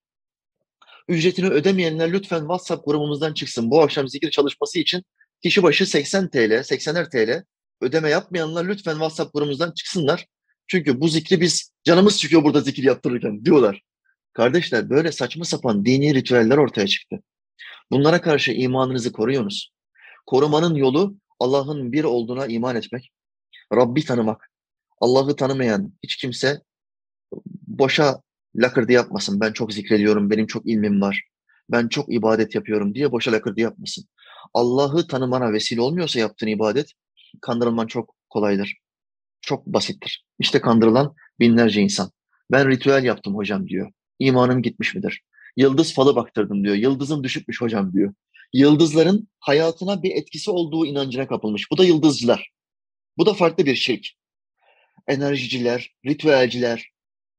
Ücretini 1.08 1.48
ödemeyenler 1.48 2.12
lütfen 2.12 2.40
WhatsApp 2.40 2.86
grubumuzdan 2.86 3.34
çıksın. 3.34 3.70
Bu 3.70 3.82
akşam 3.82 4.08
zikir 4.08 4.30
çalışması 4.30 4.78
için 4.78 5.02
kişi 5.42 5.62
başı 5.62 5.86
80 5.86 6.30
TL, 6.30 6.36
80'er 6.36 7.10
TL 7.10 7.44
ödeme 7.80 8.10
yapmayanlar 8.10 8.64
lütfen 8.64 8.92
WhatsApp 8.92 9.34
grubumuzdan 9.34 9.72
çıksınlar. 9.72 10.26
Çünkü 10.66 11.00
bu 11.00 11.08
zikri 11.08 11.40
biz 11.40 11.72
canımız 11.84 12.18
çıkıyor 12.18 12.44
burada 12.44 12.60
zikir 12.60 12.82
yaptırırken 12.82 13.44
diyorlar. 13.44 13.82
Kardeşler 14.34 14.90
böyle 14.90 15.12
saçma 15.12 15.44
sapan 15.44 15.84
dini 15.84 16.14
ritüeller 16.14 16.56
ortaya 16.56 16.86
çıktı. 16.86 17.22
Bunlara 17.90 18.20
karşı 18.20 18.52
imanınızı 18.52 19.12
koruyunuz. 19.12 19.72
Korumanın 20.26 20.74
yolu 20.74 21.16
Allah'ın 21.40 21.92
bir 21.92 22.04
olduğuna 22.04 22.46
iman 22.46 22.76
etmek, 22.76 23.12
Rabbi 23.74 24.04
tanımak. 24.04 24.50
Allah'ı 25.00 25.36
tanımayan 25.36 25.92
hiç 26.02 26.16
kimse 26.16 26.60
boşa 27.66 28.20
lakırdı 28.56 28.92
yapmasın. 28.92 29.40
Ben 29.40 29.52
çok 29.52 29.72
zikrediyorum, 29.72 30.30
benim 30.30 30.46
çok 30.46 30.66
ilmim 30.66 31.00
var, 31.00 31.22
ben 31.70 31.88
çok 31.88 32.12
ibadet 32.12 32.54
yapıyorum 32.54 32.94
diye 32.94 33.12
boşa 33.12 33.32
lakırdı 33.32 33.60
yapmasın. 33.60 34.04
Allah'ı 34.54 35.06
tanımana 35.06 35.52
vesile 35.52 35.80
olmuyorsa 35.80 36.20
yaptığın 36.20 36.46
ibadet, 36.46 36.92
kandırılman 37.40 37.86
çok 37.86 38.14
kolaydır. 38.30 38.76
Çok 39.40 39.66
basittir. 39.66 40.24
İşte 40.38 40.60
kandırılan 40.60 41.14
binlerce 41.40 41.80
insan. 41.80 42.10
Ben 42.50 42.70
ritüel 42.70 43.04
yaptım 43.04 43.34
hocam 43.34 43.68
diyor. 43.68 43.90
İmanım 44.18 44.62
gitmiş 44.62 44.94
midir? 44.94 45.22
Yıldız 45.56 45.94
falı 45.94 46.16
baktırdım 46.16 46.64
diyor. 46.64 46.74
Yıldızım 46.74 47.24
düşükmüş 47.24 47.60
hocam 47.60 47.92
diyor. 47.92 48.14
Yıldızların 48.52 49.28
hayatına 49.40 50.02
bir 50.02 50.10
etkisi 50.10 50.50
olduğu 50.50 50.86
inancına 50.86 51.28
kapılmış. 51.28 51.70
Bu 51.70 51.78
da 51.78 51.84
yıldızcılar. 51.84 52.50
Bu 53.18 53.26
da 53.26 53.34
farklı 53.34 53.66
bir 53.66 53.74
şirk. 53.74 54.06
Enerjiciler, 55.08 55.94
ritüelciler, 56.06 56.90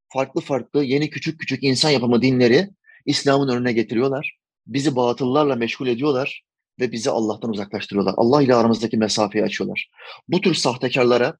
farklı 0.07 0.41
farklı 0.41 0.83
yeni 0.83 1.09
küçük 1.09 1.39
küçük 1.39 1.63
insan 1.63 1.89
yapımı 1.89 2.21
dinleri 2.21 2.69
İslam'ın 3.05 3.55
önüne 3.55 3.73
getiriyorlar. 3.73 4.37
Bizi 4.67 4.95
batıllarla 4.95 5.55
meşgul 5.55 5.87
ediyorlar 5.87 6.43
ve 6.79 6.91
bizi 6.91 7.09
Allah'tan 7.09 7.51
uzaklaştırıyorlar. 7.51 8.13
Allah 8.17 8.43
ile 8.43 8.55
aramızdaki 8.55 8.97
mesafeyi 8.97 9.43
açıyorlar. 9.43 9.89
Bu 10.27 10.41
tür 10.41 10.53
sahtekarlara, 10.53 11.37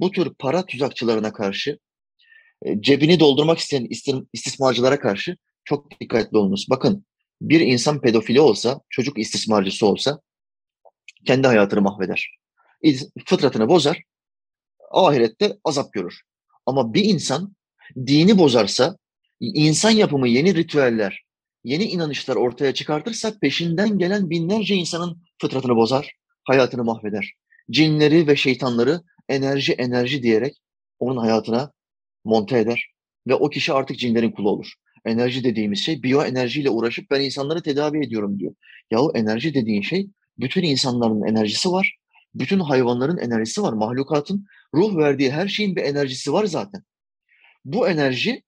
bu 0.00 0.10
tür 0.10 0.34
para 0.38 0.66
tuzakçılarına 0.66 1.32
karşı, 1.32 1.78
cebini 2.80 3.20
doldurmak 3.20 3.58
isteyen 3.58 3.88
istismarcılara 4.32 5.00
karşı 5.00 5.36
çok 5.64 6.00
dikkatli 6.00 6.38
olunuz. 6.38 6.66
Bakın 6.70 7.06
bir 7.40 7.60
insan 7.60 8.00
pedofili 8.00 8.40
olsa, 8.40 8.80
çocuk 8.90 9.18
istismarcısı 9.18 9.86
olsa 9.86 10.20
kendi 11.26 11.46
hayatını 11.46 11.80
mahveder. 11.80 12.38
Fıtratını 13.26 13.68
bozar, 13.68 14.02
ahirette 14.90 15.58
azap 15.64 15.92
görür. 15.92 16.20
Ama 16.66 16.94
bir 16.94 17.04
insan 17.04 17.56
dini 17.96 18.38
bozarsa, 18.38 18.96
insan 19.40 19.90
yapımı 19.90 20.28
yeni 20.28 20.54
ritüeller, 20.54 21.22
yeni 21.64 21.84
inanışlar 21.84 22.36
ortaya 22.36 22.74
çıkartırsa 22.74 23.38
peşinden 23.40 23.98
gelen 23.98 24.30
binlerce 24.30 24.74
insanın 24.74 25.22
fıtratını 25.40 25.76
bozar, 25.76 26.12
hayatını 26.44 26.84
mahveder. 26.84 27.32
Cinleri 27.70 28.26
ve 28.26 28.36
şeytanları 28.36 29.02
enerji 29.28 29.72
enerji 29.72 30.22
diyerek 30.22 30.56
onun 30.98 31.16
hayatına 31.16 31.72
monte 32.26 32.58
eder 32.58 32.90
ve 33.28 33.34
o 33.34 33.50
kişi 33.50 33.72
artık 33.72 33.98
cinlerin 33.98 34.30
kulu 34.30 34.50
olur 34.50 34.72
enerji 35.06 35.44
dediğimiz 35.44 35.78
şey 35.78 36.02
biyoenerjiyle 36.02 36.70
uğraşıp 36.70 37.10
ben 37.10 37.20
insanları 37.20 37.62
tedavi 37.62 38.06
ediyorum 38.06 38.38
diyor. 38.38 38.54
Yahu 38.90 39.12
enerji 39.14 39.54
dediğin 39.54 39.82
şey 39.82 40.08
bütün 40.38 40.62
insanların 40.62 41.28
enerjisi 41.28 41.72
var. 41.72 41.96
Bütün 42.34 42.60
hayvanların 42.60 43.18
enerjisi 43.18 43.62
var. 43.62 43.72
Mahlukatın 43.72 44.46
ruh 44.74 44.96
verdiği 44.96 45.30
her 45.30 45.48
şeyin 45.48 45.76
bir 45.76 45.82
enerjisi 45.82 46.32
var 46.32 46.44
zaten. 46.44 46.82
Bu 47.64 47.88
enerji 47.88 48.42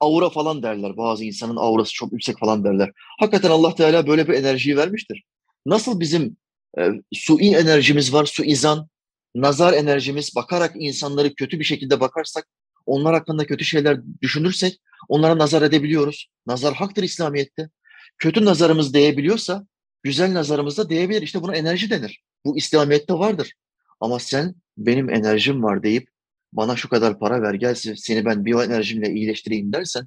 aura 0.00 0.30
falan 0.30 0.62
derler. 0.62 0.96
Bazı 0.96 1.24
insanın 1.24 1.56
aurası 1.56 1.92
çok 1.92 2.12
yüksek 2.12 2.38
falan 2.38 2.64
derler. 2.64 2.90
Hakikaten 3.20 3.50
Allah 3.50 3.74
Teala 3.74 4.06
böyle 4.06 4.28
bir 4.28 4.34
enerjiyi 4.34 4.76
vermiştir. 4.76 5.24
Nasıl 5.66 6.00
bizim 6.00 6.36
e, 6.78 6.88
sui 7.12 7.46
enerjimiz 7.46 8.12
var, 8.12 8.24
suizan, 8.24 8.88
nazar 9.34 9.72
enerjimiz, 9.72 10.36
bakarak 10.36 10.72
insanları 10.78 11.34
kötü 11.34 11.58
bir 11.58 11.64
şekilde 11.64 12.00
bakarsak, 12.00 12.46
onlar 12.90 13.14
hakkında 13.14 13.46
kötü 13.46 13.64
şeyler 13.64 14.00
düşünürsek 14.22 14.80
Onlara 15.08 15.38
nazar 15.38 15.62
edebiliyoruz. 15.62 16.26
Nazar 16.46 16.74
haktır 16.74 17.02
İslamiyet'te. 17.02 17.70
Kötü 18.18 18.44
nazarımız 18.44 18.94
değebiliyorsa 18.94 19.66
güzel 20.02 20.34
nazarımız 20.34 20.78
da 20.78 20.90
değebilir. 20.90 21.22
İşte 21.22 21.42
buna 21.42 21.56
enerji 21.56 21.90
denir. 21.90 22.22
Bu 22.44 22.58
İslamiyet'te 22.58 23.14
vardır. 23.14 23.52
Ama 24.00 24.18
sen 24.18 24.54
benim 24.76 25.10
enerjim 25.10 25.62
var 25.62 25.82
deyip 25.82 26.08
bana 26.52 26.76
şu 26.76 26.88
kadar 26.88 27.18
para 27.18 27.42
ver 27.42 27.54
gel 27.54 27.74
seni 27.74 28.24
ben 28.24 28.44
biyoenerjimle 28.44 29.12
iyileştireyim 29.12 29.72
dersen 29.72 30.06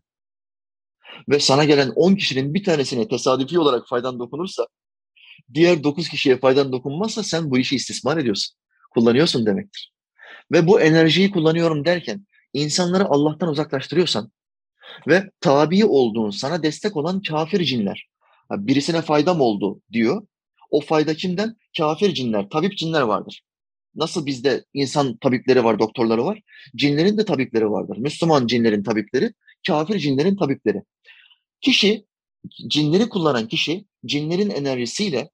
ve 1.29 1.39
sana 1.39 1.63
gelen 1.63 1.89
10 1.89 2.15
kişinin 2.15 2.53
bir 2.53 2.63
tanesine 2.63 3.07
tesadüfi 3.07 3.59
olarak 3.59 3.87
faydan 3.87 4.19
dokunursa 4.19 4.67
diğer 5.53 5.83
9 5.83 6.09
kişiye 6.09 6.37
faydan 6.37 6.71
dokunmazsa 6.71 7.23
sen 7.23 7.51
bu 7.51 7.57
işi 7.57 7.75
istismar 7.75 8.17
ediyorsun. 8.17 8.55
Kullanıyorsun 8.89 9.45
demektir. 9.45 9.93
Ve 10.51 10.67
bu 10.67 10.81
enerjiyi 10.81 11.31
kullanıyorum 11.31 11.85
derken 11.85 12.25
insanları 12.53 13.05
Allah'tan 13.05 13.49
uzaklaştırıyorsan 13.49 14.31
ve 15.07 15.29
tabi 15.39 15.85
olduğun, 15.85 16.29
sana 16.29 16.63
destek 16.63 16.97
olan 16.97 17.21
kafir 17.21 17.63
cinler, 17.63 18.07
birisine 18.51 19.01
faydam 19.01 19.41
oldu 19.41 19.81
diyor. 19.91 20.27
O 20.71 20.81
fayda 20.81 21.15
kimden? 21.15 21.55
Kafir 21.77 22.13
cinler, 22.13 22.49
tabip 22.49 22.77
cinler 22.77 23.01
vardır. 23.01 23.43
Nasıl 23.95 24.25
bizde 24.25 24.65
insan 24.73 25.17
tabipleri 25.17 25.63
var, 25.63 25.79
doktorları 25.79 26.25
var, 26.25 26.41
cinlerin 26.75 27.17
de 27.17 27.25
tabipleri 27.25 27.71
vardır. 27.71 27.97
Müslüman 27.97 28.47
cinlerin 28.47 28.83
tabipleri, 28.83 29.33
kafir 29.67 29.99
cinlerin 29.99 30.35
tabipleri. 30.35 30.83
Kişi, 31.61 32.05
cinleri 32.67 33.09
kullanan 33.09 33.47
kişi, 33.47 33.85
cinlerin 34.05 34.49
enerjisiyle 34.49 35.29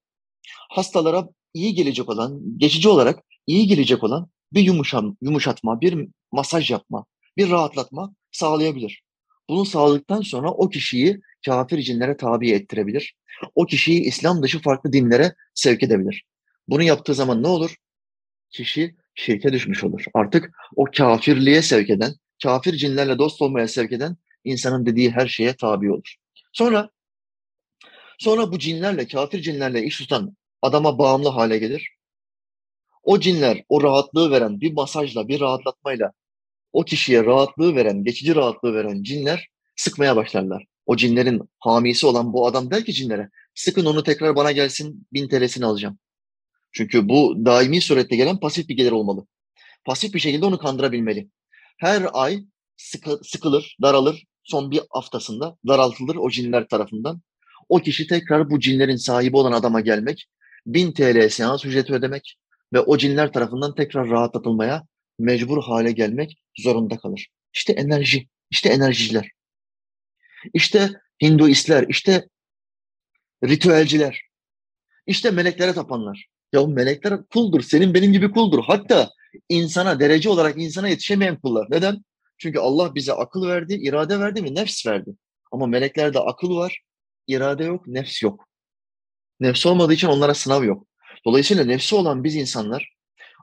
hastalara 0.70 1.30
iyi 1.54 1.74
gelecek 1.74 2.10
olan, 2.10 2.42
geçici 2.58 2.90
olarak 2.90 3.24
iyi 3.48 3.68
gelecek 3.68 4.04
olan 4.04 4.30
bir 4.54 4.62
yumuşam, 4.62 5.18
yumuşatma, 5.22 5.82
bir 5.82 6.08
masaj 6.32 6.72
yapma, 6.72 7.06
bir 7.38 7.50
rahatlatma 7.50 8.16
sağlayabilir. 8.32 9.04
Bunu 9.50 9.66
sağladıktan 9.66 10.22
sonra 10.22 10.52
o 10.52 10.70
kişiyi 10.70 11.22
kafir 11.46 11.82
cinlere 11.82 12.18
tabi 12.18 12.52
ettirebilir. 12.52 13.16
O 13.56 13.66
kişiyi 13.66 14.02
İslam 14.02 14.44
dışı 14.44 14.62
farklı 14.62 14.94
dinlere 14.94 15.36
sevk 15.54 15.84
edebilir. 15.84 16.24
Bunu 16.68 16.84
yaptığı 16.84 17.14
zaman 17.14 17.44
ne 17.44 17.48
olur? 17.48 17.76
Kişi 18.50 18.96
şirke 19.16 19.54
düşmüş 19.54 19.84
olur. 19.84 20.04
Artık 20.14 20.52
o 20.76 20.86
kafirliğe 20.98 21.62
sevk 21.62 21.90
eden, 21.90 22.14
kafir 22.44 22.74
cinlerle 22.74 23.18
dost 23.18 23.42
olmaya 23.42 23.68
sevk 23.68 23.92
eden 23.92 24.18
insanın 24.44 24.86
dediği 24.86 25.12
her 25.12 25.28
şeye 25.28 25.56
tabi 25.56 25.92
olur. 25.92 26.16
Sonra 26.54 26.90
sonra 28.20 28.52
bu 28.52 28.60
cinlerle, 28.60 29.08
kafir 29.08 29.42
cinlerle 29.42 29.84
iş 29.84 29.98
tutan 29.98 30.38
adama 30.62 31.00
bağımlı 31.00 31.30
hale 31.30 31.58
gelir. 31.58 31.99
O 33.10 33.20
cinler 33.20 33.64
o 33.70 33.84
rahatlığı 33.84 34.32
veren 34.32 34.62
bir 34.62 34.74
masajla, 34.74 35.28
bir 35.28 35.40
rahatlatmayla 35.40 36.12
o 36.74 36.84
kişiye 36.84 37.26
rahatlığı 37.26 37.76
veren, 37.76 38.04
geçici 38.04 38.36
rahatlığı 38.36 38.74
veren 38.74 39.04
cinler 39.04 39.48
sıkmaya 39.76 40.16
başlarlar. 40.16 40.66
O 40.86 40.96
cinlerin 40.96 41.42
hamisi 41.60 42.08
olan 42.08 42.34
bu 42.34 42.48
adam 42.48 42.72
der 42.72 42.86
ki 42.86 42.94
cinlere 42.94 43.30
sıkın 43.56 43.86
onu 43.86 44.04
tekrar 44.04 44.36
bana 44.36 44.52
gelsin 44.52 45.08
bin 45.14 45.28
TL'sini 45.28 45.66
alacağım. 45.66 46.00
Çünkü 46.72 47.10
bu 47.10 47.46
daimi 47.46 47.82
surette 47.82 48.16
gelen 48.16 48.40
pasif 48.40 48.70
bir 48.70 48.78
gelir 48.78 48.92
olmalı. 48.92 49.26
Pasif 49.86 50.14
bir 50.14 50.20
şekilde 50.20 50.46
onu 50.46 50.58
kandırabilmeli. 50.58 51.30
Her 51.78 52.08
ay 52.14 52.40
sıkı, 52.78 53.20
sıkılır, 53.24 53.78
daralır. 53.82 54.24
Son 54.44 54.72
bir 54.72 54.82
haftasında 54.90 55.58
daraltılır 55.68 56.16
o 56.16 56.30
cinler 56.30 56.68
tarafından. 56.68 57.22
O 57.70 57.80
kişi 57.80 58.08
tekrar 58.08 58.50
bu 58.50 58.60
cinlerin 58.60 58.96
sahibi 58.96 59.38
olan 59.38 59.52
adama 59.52 59.82
gelmek, 59.82 60.26
1000 60.66 60.92
TL 60.92 61.30
seans 61.30 61.66
ücreti 61.66 61.94
ödemek 61.94 62.38
ve 62.74 62.80
o 62.80 62.98
cinler 62.98 63.34
tarafından 63.34 63.76
tekrar 63.76 64.10
rahatlatılmaya 64.10 64.84
mecbur 65.20 65.64
hale 65.64 65.92
gelmek 65.92 66.38
zorunda 66.58 66.98
kalır. 66.98 67.28
İşte 67.54 67.74
enerji, 67.74 68.28
işte 68.50 68.70
enerjiciler. 68.70 69.32
İşte 70.54 70.90
Hinduistler, 71.24 71.86
işte 71.90 72.28
ritüelciler, 73.44 74.22
işte 75.08 75.32
meleklere 75.32 75.74
tapanlar. 75.74 76.28
Ya 76.54 76.66
melekler 76.66 77.26
kuldur, 77.26 77.62
senin 77.62 77.94
benim 77.94 78.12
gibi 78.12 78.32
kuldur. 78.32 78.64
Hatta 78.64 79.10
insana, 79.50 80.00
derece 80.00 80.30
olarak 80.30 80.58
insana 80.58 80.90
yetişemeyen 80.90 81.40
kullar. 81.42 81.68
Neden? 81.70 82.04
Çünkü 82.38 82.60
Allah 82.60 82.96
bize 82.96 83.14
akıl 83.14 83.48
verdi, 83.48 83.74
irade 83.74 84.20
verdi 84.20 84.42
mi? 84.42 84.56
Nefs 84.56 84.86
verdi. 84.86 85.10
Ama 85.52 85.68
meleklerde 85.68 86.20
akıl 86.20 86.56
var, 86.56 86.82
irade 87.28 87.64
yok, 87.64 87.88
nefs 87.88 88.24
yok. 88.24 88.50
Nefs 89.40 89.66
olmadığı 89.66 89.94
için 89.94 90.08
onlara 90.08 90.34
sınav 90.34 90.64
yok. 90.64 90.88
Dolayısıyla 91.26 91.64
nefsi 91.64 91.96
olan 91.96 92.24
biz 92.24 92.36
insanlar 92.36 92.94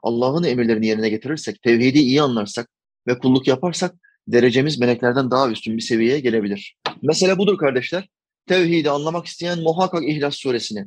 Allah'ın 0.03 0.43
emirlerini 0.43 0.87
yerine 0.87 1.09
getirirsek, 1.09 1.61
tevhidi 1.61 1.99
iyi 1.99 2.21
anlarsak 2.21 2.69
ve 3.07 3.19
kulluk 3.19 3.47
yaparsak 3.47 3.95
derecemiz 4.27 4.79
meleklerden 4.79 5.31
daha 5.31 5.49
üstün 5.49 5.77
bir 5.77 5.81
seviyeye 5.81 6.19
gelebilir. 6.19 6.77
Mesele 7.01 7.37
budur 7.37 7.57
kardeşler. 7.57 8.09
Tevhidi 8.45 8.89
anlamak 8.89 9.25
isteyen 9.25 9.59
muhakkak 9.59 10.03
İhlas 10.03 10.35
suresini 10.35 10.79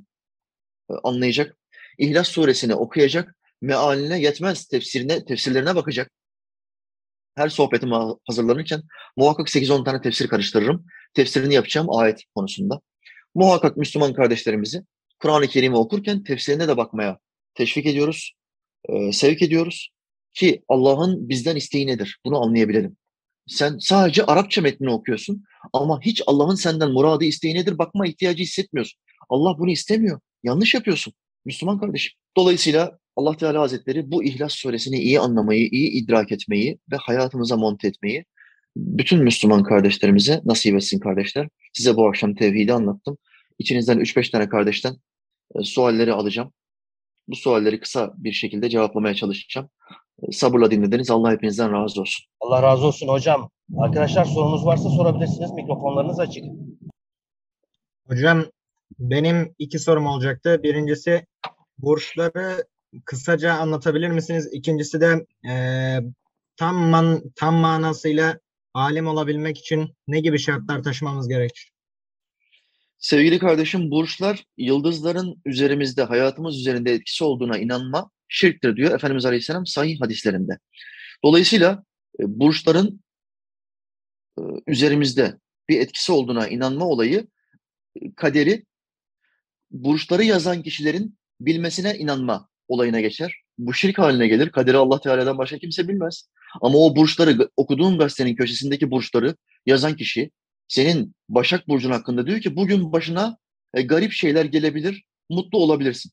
e, 0.90 0.94
anlayacak. 1.04 1.56
İhlas 1.98 2.28
suresini 2.28 2.74
okuyacak. 2.74 3.36
Mealine 3.60 4.20
yetmez. 4.20 4.66
Tefsirine, 4.66 5.24
tefsirlerine 5.24 5.76
bakacak. 5.76 6.10
Her 7.34 7.48
sohbetime 7.48 7.96
hazırlanırken 8.26 8.82
muhakkak 9.16 9.48
8-10 9.48 9.84
tane 9.84 10.00
tefsir 10.00 10.28
karıştırırım. 10.28 10.86
Tefsirini 11.14 11.54
yapacağım 11.54 11.86
ayet 11.90 12.22
konusunda. 12.34 12.80
Muhakkak 13.34 13.76
Müslüman 13.76 14.14
kardeşlerimizi 14.14 14.82
Kur'an-ı 15.20 15.48
Kerim'i 15.48 15.76
okurken 15.76 16.24
tefsirine 16.24 16.68
de 16.68 16.76
bakmaya 16.76 17.18
teşvik 17.54 17.86
ediyoruz, 17.86 18.32
e, 18.88 19.12
sevk 19.12 19.42
ediyoruz 19.42 19.90
ki 20.34 20.62
Allah'ın 20.68 21.28
bizden 21.28 21.56
isteği 21.56 21.86
nedir? 21.86 22.18
Bunu 22.24 22.42
anlayabilelim. 22.42 22.96
Sen 23.46 23.78
sadece 23.78 24.24
Arapça 24.24 24.62
metnini 24.62 24.90
okuyorsun 24.90 25.44
ama 25.72 26.00
hiç 26.00 26.22
Allah'ın 26.26 26.54
senden 26.54 26.90
muradı 26.90 27.24
isteği 27.24 27.54
nedir 27.54 27.78
bakma 27.78 28.06
ihtiyacı 28.06 28.42
hissetmiyorsun. 28.42 29.00
Allah 29.28 29.58
bunu 29.58 29.70
istemiyor. 29.70 30.20
Yanlış 30.42 30.74
yapıyorsun 30.74 31.12
Müslüman 31.44 31.80
kardeşim. 31.80 32.12
Dolayısıyla 32.36 32.98
Allah 33.16 33.36
Teala 33.36 33.60
Hazretleri 33.60 34.10
bu 34.10 34.24
İhlas 34.24 34.52
suresini 34.52 34.98
iyi 34.98 35.20
anlamayı, 35.20 35.68
iyi 35.72 35.90
idrak 35.90 36.32
etmeyi 36.32 36.78
ve 36.92 36.96
hayatımıza 36.96 37.56
monte 37.56 37.88
etmeyi 37.88 38.24
bütün 38.76 39.24
Müslüman 39.24 39.62
kardeşlerimize 39.62 40.40
nasip 40.44 40.76
etsin 40.76 40.98
kardeşler. 40.98 41.48
Size 41.72 41.96
bu 41.96 42.08
akşam 42.08 42.34
tevhidi 42.34 42.72
anlattım. 42.72 43.18
İçinizden 43.58 43.98
3-5 43.98 44.30
tane 44.30 44.48
kardeşten 44.48 44.96
e, 45.54 45.62
sualleri 45.62 46.12
alacağım. 46.12 46.52
Bu 47.28 47.36
sualleri 47.36 47.80
kısa 47.80 48.12
bir 48.16 48.32
şekilde 48.32 48.70
cevaplamaya 48.70 49.14
çalışacağım. 49.14 49.68
E, 50.22 50.32
sabırla 50.32 50.70
dinlediniz. 50.70 51.10
Allah 51.10 51.32
hepinizden 51.32 51.72
razı 51.72 52.00
olsun. 52.00 52.26
Allah 52.40 52.62
razı 52.62 52.86
olsun 52.86 53.08
hocam. 53.08 53.50
Arkadaşlar 53.78 54.24
sorunuz 54.24 54.66
varsa 54.66 54.90
sorabilirsiniz. 54.90 55.52
Mikrofonlarınız 55.52 56.20
açık. 56.20 56.44
Hocam 58.08 58.44
benim 58.98 59.54
iki 59.58 59.78
sorum 59.78 60.06
olacaktı. 60.06 60.60
Birincisi 60.62 61.26
burçları 61.78 62.64
kısaca 63.04 63.54
anlatabilir 63.54 64.08
misiniz? 64.08 64.48
İkincisi 64.52 65.00
de 65.00 65.26
e, 65.50 65.54
tam 66.56 66.76
man, 66.76 67.22
tam 67.36 67.54
manasıyla 67.54 68.38
alim 68.74 69.06
olabilmek 69.06 69.58
için 69.58 69.96
ne 70.08 70.20
gibi 70.20 70.38
şartlar 70.38 70.82
taşımamız 70.82 71.28
gerekir? 71.28 71.72
Sevgili 73.00 73.38
kardeşim, 73.38 73.90
burçlar 73.90 74.44
yıldızların 74.58 75.42
üzerimizde, 75.44 76.02
hayatımız 76.02 76.56
üzerinde 76.56 76.92
etkisi 76.92 77.24
olduğuna 77.24 77.58
inanma 77.58 78.10
şirktir 78.28 78.76
diyor 78.76 78.94
Efendimiz 78.94 79.26
Aleyhisselam 79.26 79.66
sahih 79.66 80.00
hadislerinde. 80.00 80.58
Dolayısıyla 81.24 81.84
e, 82.20 82.22
burçların 82.40 83.00
e, 84.38 84.42
üzerimizde 84.66 85.38
bir 85.68 85.80
etkisi 85.80 86.12
olduğuna 86.12 86.48
inanma 86.48 86.86
olayı 86.86 87.26
e, 88.02 88.14
kaderi 88.14 88.64
burçları 89.70 90.24
yazan 90.24 90.62
kişilerin 90.62 91.18
bilmesine 91.40 91.98
inanma 91.98 92.48
olayına 92.68 93.00
geçer. 93.00 93.34
Bu 93.58 93.74
şirk 93.74 93.98
haline 93.98 94.28
gelir. 94.28 94.50
Kaderi 94.50 94.76
Allah 94.76 95.00
Teala'dan 95.00 95.38
başka 95.38 95.58
kimse 95.58 95.88
bilmez. 95.88 96.28
Ama 96.60 96.78
o 96.78 96.96
burçları, 96.96 97.50
okuduğun 97.56 97.98
gazetenin 97.98 98.36
köşesindeki 98.36 98.90
burçları 98.90 99.36
yazan 99.66 99.96
kişi 99.96 100.30
senin 100.70 101.14
Başak 101.28 101.68
Burcu'nun 101.68 101.92
hakkında 101.92 102.26
diyor 102.26 102.40
ki 102.40 102.56
bugün 102.56 102.92
başına 102.92 103.38
e, 103.74 103.82
garip 103.82 104.12
şeyler 104.12 104.44
gelebilir, 104.44 105.04
mutlu 105.30 105.58
olabilirsin. 105.58 106.12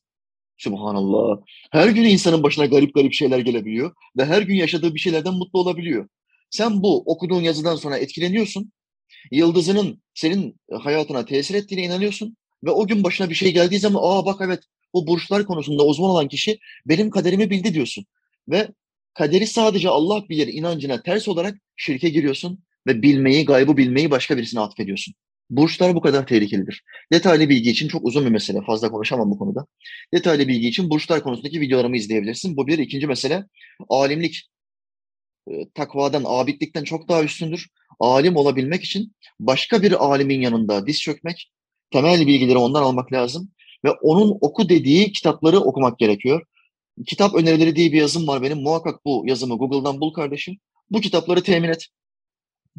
Subhanallah. 0.56 1.38
Her 1.70 1.88
gün 1.88 2.04
insanın 2.04 2.42
başına 2.42 2.66
garip 2.66 2.94
garip 2.94 3.12
şeyler 3.12 3.38
gelebiliyor 3.38 3.94
ve 4.16 4.24
her 4.24 4.42
gün 4.42 4.54
yaşadığı 4.54 4.94
bir 4.94 5.00
şeylerden 5.00 5.34
mutlu 5.34 5.60
olabiliyor. 5.60 6.08
Sen 6.50 6.82
bu 6.82 7.02
okuduğun 7.06 7.42
yazıdan 7.42 7.76
sonra 7.76 7.98
etkileniyorsun. 7.98 8.72
Yıldızının 9.30 10.02
senin 10.14 10.60
hayatına 10.72 11.24
tesir 11.24 11.54
ettiğine 11.54 11.84
inanıyorsun 11.84 12.36
ve 12.64 12.70
o 12.70 12.86
gün 12.86 13.04
başına 13.04 13.30
bir 13.30 13.34
şey 13.34 13.52
geldiği 13.52 13.78
zaman 13.78 14.00
aa 14.02 14.26
bak 14.26 14.40
evet 14.44 14.62
bu 14.94 15.06
burçlar 15.06 15.46
konusunda 15.46 15.86
uzman 15.86 16.10
olan 16.10 16.28
kişi 16.28 16.58
benim 16.86 17.10
kaderimi 17.10 17.50
bildi 17.50 17.74
diyorsun. 17.74 18.04
Ve 18.48 18.68
kaderi 19.14 19.46
sadece 19.46 19.88
Allah 19.88 20.28
bilir 20.28 20.48
inancına 20.48 21.02
ters 21.02 21.28
olarak 21.28 21.58
şirke 21.76 22.08
giriyorsun 22.08 22.64
ve 22.88 23.02
bilmeyi, 23.02 23.44
gaybı 23.44 23.76
bilmeyi 23.76 24.10
başka 24.10 24.36
birisine 24.36 24.60
atfediyorsun. 24.60 25.14
Burçlar 25.50 25.94
bu 25.94 26.00
kadar 26.00 26.26
tehlikelidir. 26.26 26.82
Detaylı 27.12 27.48
bilgi 27.48 27.70
için 27.70 27.88
çok 27.88 28.04
uzun 28.04 28.24
bir 28.24 28.30
mesele. 28.30 28.60
Fazla 28.66 28.90
konuşamam 28.90 29.30
bu 29.30 29.38
konuda. 29.38 29.66
Detaylı 30.14 30.48
bilgi 30.48 30.68
için 30.68 30.90
burçlar 30.90 31.22
konusundaki 31.22 31.60
videolarımı 31.60 31.96
izleyebilirsin. 31.96 32.56
Bu 32.56 32.66
bir. 32.66 32.78
ikinci 32.78 33.06
mesele 33.06 33.44
alimlik. 33.88 34.50
E, 35.50 35.52
takvadan, 35.74 36.22
abidlikten 36.26 36.84
çok 36.84 37.08
daha 37.08 37.22
üstündür. 37.22 37.68
Alim 38.00 38.36
olabilmek 38.36 38.84
için 38.84 39.12
başka 39.40 39.82
bir 39.82 40.04
alimin 40.04 40.40
yanında 40.40 40.86
diz 40.86 41.00
çökmek, 41.00 41.52
temel 41.90 42.26
bilgileri 42.26 42.58
ondan 42.58 42.82
almak 42.82 43.12
lazım 43.12 43.50
ve 43.84 43.90
onun 43.90 44.38
oku 44.40 44.68
dediği 44.68 45.12
kitapları 45.12 45.60
okumak 45.60 45.98
gerekiyor. 45.98 46.42
Kitap 47.06 47.34
önerileri 47.34 47.76
diye 47.76 47.92
bir 47.92 47.98
yazım 48.00 48.26
var 48.26 48.42
benim. 48.42 48.62
Muhakkak 48.62 49.04
bu 49.04 49.24
yazımı 49.26 49.58
Google'dan 49.58 50.00
bul 50.00 50.12
kardeşim. 50.12 50.56
Bu 50.90 51.00
kitapları 51.00 51.42
temin 51.42 51.68
et. 51.68 51.86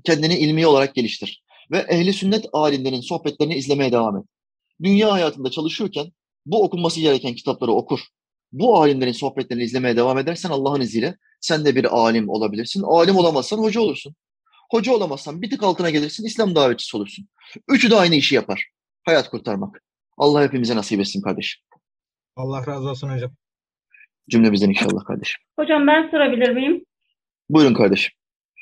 Kendini 0.04 0.40
ilmi 0.40 0.68
olarak 0.68 0.96
geliştir. 0.96 1.44
Ve 1.72 1.78
ehli 1.78 2.14
sünnet 2.14 2.46
alimlerinin 2.54 3.02
sohbetlerini 3.02 3.56
izlemeye 3.56 3.92
devam 3.92 4.18
et. 4.18 4.24
Dünya 4.84 5.12
hayatında 5.12 5.52
çalışıyorken 5.52 6.12
bu 6.46 6.64
okunması 6.64 7.00
gereken 7.00 7.34
kitapları 7.34 7.72
okur. 7.72 8.00
Bu 8.52 8.82
alimlerin 8.82 9.12
sohbetlerini 9.12 9.64
izlemeye 9.64 9.96
devam 9.96 10.18
edersen 10.18 10.50
Allah'ın 10.50 10.82
izniyle 10.82 11.16
Sen 11.42 11.66
de 11.66 11.76
bir 11.76 11.98
alim 11.98 12.30
olabilirsin. 12.30 12.84
Alim 12.84 13.16
olamazsan 13.16 13.58
hoca 13.58 13.82
olursun. 13.82 14.16
Hoca 14.72 14.94
olamazsan 14.94 15.42
bir 15.42 15.50
tık 15.50 15.64
altına 15.64 15.90
gelirsin, 15.90 16.26
İslam 16.26 16.56
davetçisi 16.56 16.98
olursun. 16.98 17.28
Üçü 17.70 17.92
de 17.92 17.96
aynı 17.96 18.16
işi 18.16 18.36
yapar. 18.36 18.70
Hayat 19.06 19.30
kurtarmak. 19.30 19.84
Allah 20.18 20.44
hepimize 20.44 20.76
nasip 20.76 21.00
etsin 21.00 21.22
kardeşim. 21.22 21.62
Allah 22.36 22.68
razı 22.68 22.90
olsun 22.90 23.10
hocam. 23.10 23.32
Cümlemizden 24.30 24.70
inşallah 24.70 25.06
kardeşim. 25.06 25.42
Hocam 25.60 25.88
ben 25.88 26.10
sorabilir 26.12 26.50
miyim? 26.50 26.86
Buyurun 27.50 27.74
kardeşim. 27.74 28.12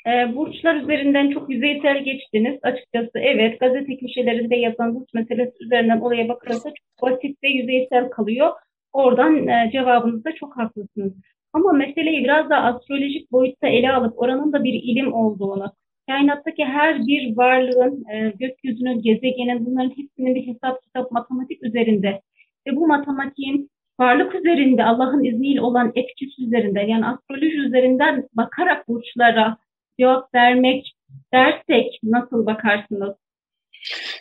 Ee, 0.07 0.35
burçlar 0.35 0.75
üzerinden 0.75 1.29
çok 1.29 1.49
yüzeysel 1.49 2.03
geçtiniz. 2.03 2.59
Açıkçası 2.63 3.19
evet 3.19 3.59
gazete 3.59 3.97
köşelerinde 3.97 4.55
yazan 4.55 4.95
burç 4.95 5.13
meselesi 5.13 5.63
üzerinden 5.63 5.99
olaya 5.99 6.29
bakılırsa 6.29 6.69
çok 6.69 7.01
basit 7.01 7.43
ve 7.43 7.49
yüzeysel 7.49 8.09
kalıyor. 8.09 8.51
Oradan 8.93 9.47
e, 9.47 9.69
cevabınızda 9.71 10.35
çok 10.35 10.57
haklısınız. 10.57 11.13
Ama 11.53 11.71
meseleyi 11.71 12.23
biraz 12.23 12.49
daha 12.49 12.61
astrolojik 12.61 13.31
boyutta 13.31 13.67
ele 13.67 13.91
alıp 13.91 14.19
oranın 14.19 14.53
da 14.53 14.63
bir 14.63 14.73
ilim 14.73 15.13
olduğunu, 15.13 15.71
kainattaki 16.09 16.65
her 16.65 17.07
bir 17.07 17.37
varlığın, 17.37 18.05
e, 18.13 18.33
gökyüzünün, 18.39 19.01
gezegenin 19.01 19.65
bunların 19.65 19.89
hepsinin 19.89 20.35
bir 20.35 20.47
hesap 20.47 20.83
kitap 20.83 21.11
matematik 21.11 21.63
üzerinde 21.63 22.21
ve 22.67 22.75
bu 22.75 22.87
matematiğin 22.87 23.69
varlık 23.99 24.35
üzerinde 24.35 24.83
Allah'ın 24.83 25.23
izniyle 25.23 25.61
olan 25.61 25.91
etkisi 25.95 26.43
üzerinde 26.43 26.79
yani 26.79 27.05
astroloji 27.05 27.57
üzerinden 27.57 28.27
bakarak 28.33 28.87
burçlara 28.87 29.57
cevap 29.99 30.35
vermek 30.35 30.95
dersek 31.33 31.99
nasıl 32.03 32.45
bakarsınız? 32.45 33.15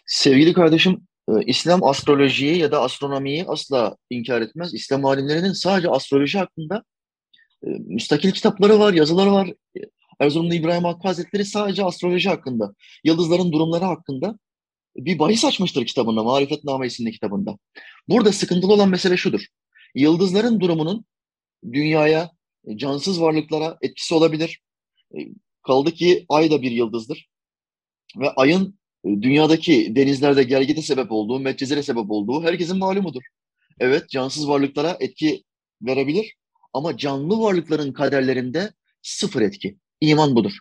Sevgili 0.07 0.53
kardeşim, 0.53 1.07
e, 1.29 1.33
İslam 1.47 1.85
astrolojiyi 1.85 2.59
ya 2.59 2.73
da 2.73 2.83
astronomiyi 2.83 3.45
asla 3.49 3.97
inkar 4.11 4.41
etmez. 4.41 4.75
İslam 4.75 5.05
alimlerinin 5.05 5.53
sadece 5.53 5.89
astroloji 5.89 6.39
hakkında 6.39 6.83
e, 7.63 7.69
müstakil 7.69 8.33
kitapları 8.33 8.79
var, 8.79 8.93
yazıları 8.93 9.33
var. 9.33 9.49
E, 9.49 9.81
Erzurumlu 10.21 10.55
İbrahim 10.55 10.85
Hakkı 10.85 11.09
Hazretleri 11.09 11.45
sadece 11.45 11.85
astroloji 11.85 12.29
hakkında, 12.29 12.75
yıldızların 13.05 13.53
durumları 13.53 13.85
hakkında 13.85 14.39
bir 14.97 15.19
bahis 15.19 15.45
açmıştır 15.45 15.87
kitabında, 15.87 16.23
Marifetname 16.23 16.87
isimli 16.87 17.13
kitabında. 17.13 17.59
Burada 18.09 18.33
sıkıntılı 18.33 18.73
olan 18.73 18.89
mesele 18.89 19.17
şudur. 19.17 19.47
Yıldızların 19.95 20.61
durumunun 20.61 21.05
dünyaya, 21.73 22.31
cansız 22.77 23.21
varlıklara 23.21 23.79
etkisi 23.83 24.15
olabilir. 24.15 24.61
Kaldı 25.67 25.91
ki 25.91 26.27
ay 26.29 26.51
da 26.51 26.63
bir 26.63 26.71
yıldızdır. 26.71 27.29
Ve 28.17 28.31
ayın 28.31 28.79
dünyadaki 29.05 29.97
denizlerde 29.97 30.43
gergite 30.43 30.83
sebep 30.83 31.13
olduğu, 31.13 31.41
metcezire 31.41 31.83
sebep 31.83 32.11
olduğu 32.11 32.43
herkesin 32.43 32.79
malumudur. 32.79 33.23
Evet, 33.81 34.11
cansız 34.11 34.49
varlıklara 34.49 34.97
etki 35.01 35.45
verebilir 35.83 36.35
ama 36.73 36.97
canlı 36.97 37.41
varlıkların 37.41 37.93
kaderlerinde 37.93 38.73
sıfır 39.03 39.43
etki. 39.43 39.77
İman 40.01 40.37
budur. 40.37 40.53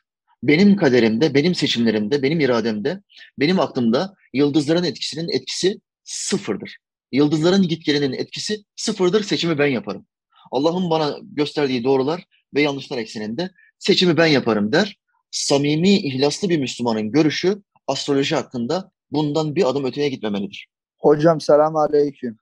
Benim 0.43 0.75
kaderimde, 0.75 1.33
benim 1.33 1.55
seçimlerimde, 1.55 2.23
benim 2.23 2.39
irademde, 2.39 3.01
benim 3.39 3.59
aklımda 3.59 4.15
yıldızların 4.33 4.83
etkisinin 4.83 5.29
etkisi 5.29 5.81
sıfırdır. 6.03 6.77
Yıldızların 7.11 7.67
gitgelinin 7.67 8.13
etkisi 8.13 8.63
sıfırdır, 8.75 9.23
seçimi 9.23 9.57
ben 9.57 9.67
yaparım. 9.67 10.05
Allah'ın 10.51 10.89
bana 10.89 11.17
gösterdiği 11.23 11.83
doğrular 11.83 12.23
ve 12.53 12.61
yanlışlar 12.61 12.97
ekseninde 12.97 13.49
seçimi 13.79 14.17
ben 14.17 14.27
yaparım 14.27 14.71
der. 14.71 14.97
Samimi, 15.31 15.89
ihlaslı 15.89 16.49
bir 16.49 16.59
Müslümanın 16.59 17.11
görüşü 17.11 17.61
astroloji 17.87 18.35
hakkında 18.35 18.91
bundan 19.11 19.55
bir 19.55 19.69
adım 19.69 19.85
öteye 19.85 20.09
gitmemelidir. 20.09 20.67
Hocam 20.97 21.41
selam 21.41 21.75
aleyküm. 21.75 22.37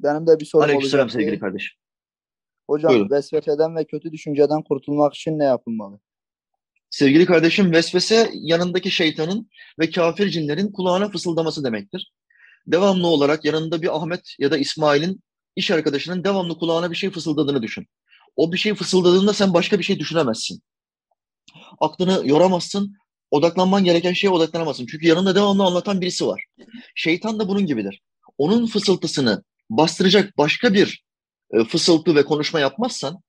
Benim 0.00 0.26
de 0.26 0.40
bir 0.40 0.44
sorum 0.44 0.64
Aleykümselam 0.64 1.04
olacaktı. 1.04 1.24
sevgili 1.24 1.40
kardeşim. 1.40 1.78
Hocam 2.66 2.90
Buyurun. 2.90 3.10
vesveseden 3.10 3.76
ve 3.76 3.84
kötü 3.84 4.12
düşünceden 4.12 4.62
kurtulmak 4.62 5.14
için 5.14 5.38
ne 5.38 5.44
yapılmalı? 5.44 6.00
Sevgili 6.90 7.26
kardeşim 7.26 7.72
vesvese 7.72 8.30
yanındaki 8.34 8.90
şeytanın 8.90 9.50
ve 9.78 9.90
kafir 9.90 10.28
cinlerin 10.28 10.72
kulağına 10.72 11.08
fısıldaması 11.10 11.64
demektir. 11.64 12.12
Devamlı 12.66 13.06
olarak 13.06 13.44
yanında 13.44 13.82
bir 13.82 13.96
Ahmet 13.96 14.34
ya 14.38 14.50
da 14.50 14.58
İsmail'in 14.58 15.20
iş 15.56 15.70
arkadaşının 15.70 16.24
devamlı 16.24 16.58
kulağına 16.58 16.90
bir 16.90 16.96
şey 16.96 17.10
fısıldadığını 17.10 17.62
düşün. 17.62 17.86
O 18.38 18.52
bir 18.52 18.58
şey 18.58 18.74
fısıldadığında 18.74 19.32
sen 19.32 19.54
başka 19.54 19.78
bir 19.78 19.84
şey 19.84 19.98
düşünemezsin. 19.98 20.62
Aklını 21.80 22.28
yoramazsın. 22.28 22.96
Odaklanman 23.30 23.84
gereken 23.84 24.12
şeye 24.12 24.30
odaklanamazsın. 24.30 24.86
Çünkü 24.86 25.06
yanında 25.06 25.34
devamlı 25.34 25.64
anlatan 25.64 26.00
birisi 26.00 26.26
var. 26.26 26.44
Şeytan 26.94 27.38
da 27.38 27.48
bunun 27.48 27.66
gibidir. 27.66 28.02
Onun 28.38 28.66
fısıltısını 28.66 29.42
bastıracak 29.70 30.38
başka 30.38 30.74
bir 30.74 31.04
e, 31.50 31.64
fısıltı 31.64 32.14
ve 32.14 32.24
konuşma 32.24 32.60
yapmazsan 32.60 33.22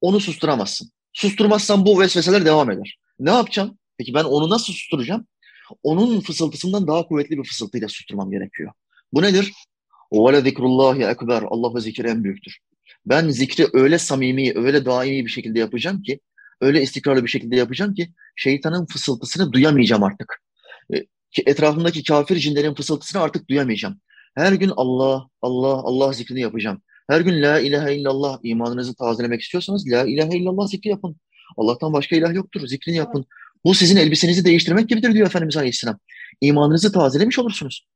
onu 0.00 0.20
susturamazsın. 0.20 0.90
Susturmazsan 1.12 1.86
bu 1.86 2.00
vesveseler 2.00 2.44
devam 2.44 2.70
eder. 2.70 2.98
Ne 3.18 3.30
yapacağım? 3.30 3.78
Peki 3.98 4.14
ben 4.14 4.24
onu 4.24 4.50
nasıl 4.50 4.72
susturacağım? 4.72 5.26
Onun 5.82 6.20
fısıltısından 6.20 6.86
daha 6.86 7.06
kuvvetli 7.06 7.38
bir 7.38 7.44
fısıltıyla 7.44 7.88
susturmam 7.88 8.30
gerekiyor. 8.30 8.72
Bu 9.12 9.22
nedir? 9.22 9.52
Ve 10.12 10.40
zikrullahi 10.40 11.04
ekber. 11.04 11.42
Allah 11.42 11.74
ve 11.74 11.80
zikir 11.80 12.04
en 12.04 12.24
büyüktür. 12.24 12.58
Ben 13.06 13.28
zikri 13.28 13.66
öyle 13.72 13.98
samimi, 13.98 14.52
öyle 14.54 14.84
daimi 14.84 15.24
bir 15.24 15.30
şekilde 15.30 15.58
yapacağım 15.58 16.02
ki, 16.02 16.20
öyle 16.60 16.82
istikrarlı 16.82 17.24
bir 17.24 17.28
şekilde 17.28 17.56
yapacağım 17.56 17.94
ki 17.94 18.12
şeytanın 18.36 18.86
fısıltısını 18.86 19.52
duyamayacağım 19.52 20.02
artık. 20.02 20.42
E, 20.94 21.00
ki 21.30 21.42
Etrafımdaki 21.46 22.04
kafir 22.04 22.36
cinlerin 22.36 22.74
fısıltısını 22.74 23.22
artık 23.22 23.48
duyamayacağım. 23.48 24.00
Her 24.34 24.52
gün 24.52 24.72
Allah, 24.76 25.28
Allah, 25.42 25.68
Allah 25.68 26.12
zikrini 26.12 26.40
yapacağım. 26.40 26.82
Her 27.10 27.20
gün 27.20 27.42
La 27.42 27.60
ilahe 27.60 27.96
illallah 27.96 28.38
imanınızı 28.42 28.94
tazelemek 28.94 29.40
istiyorsanız 29.40 29.86
La 29.88 30.04
ilahe 30.04 30.38
illallah 30.38 30.68
zikri 30.68 30.90
yapın. 30.90 31.16
Allah'tan 31.56 31.92
başka 31.92 32.16
ilah 32.16 32.34
yoktur. 32.34 32.66
Zikrini 32.66 32.96
yapın. 32.96 33.26
Bu 33.64 33.74
sizin 33.74 33.96
elbisenizi 33.96 34.44
değiştirmek 34.44 34.88
gibidir 34.88 35.14
diyor 35.14 35.26
Efendimiz 35.26 35.56
Aleyhisselam. 35.56 35.98
İmanınızı 36.40 36.92
tazelemiş 36.92 37.38
olursunuz. 37.38 37.86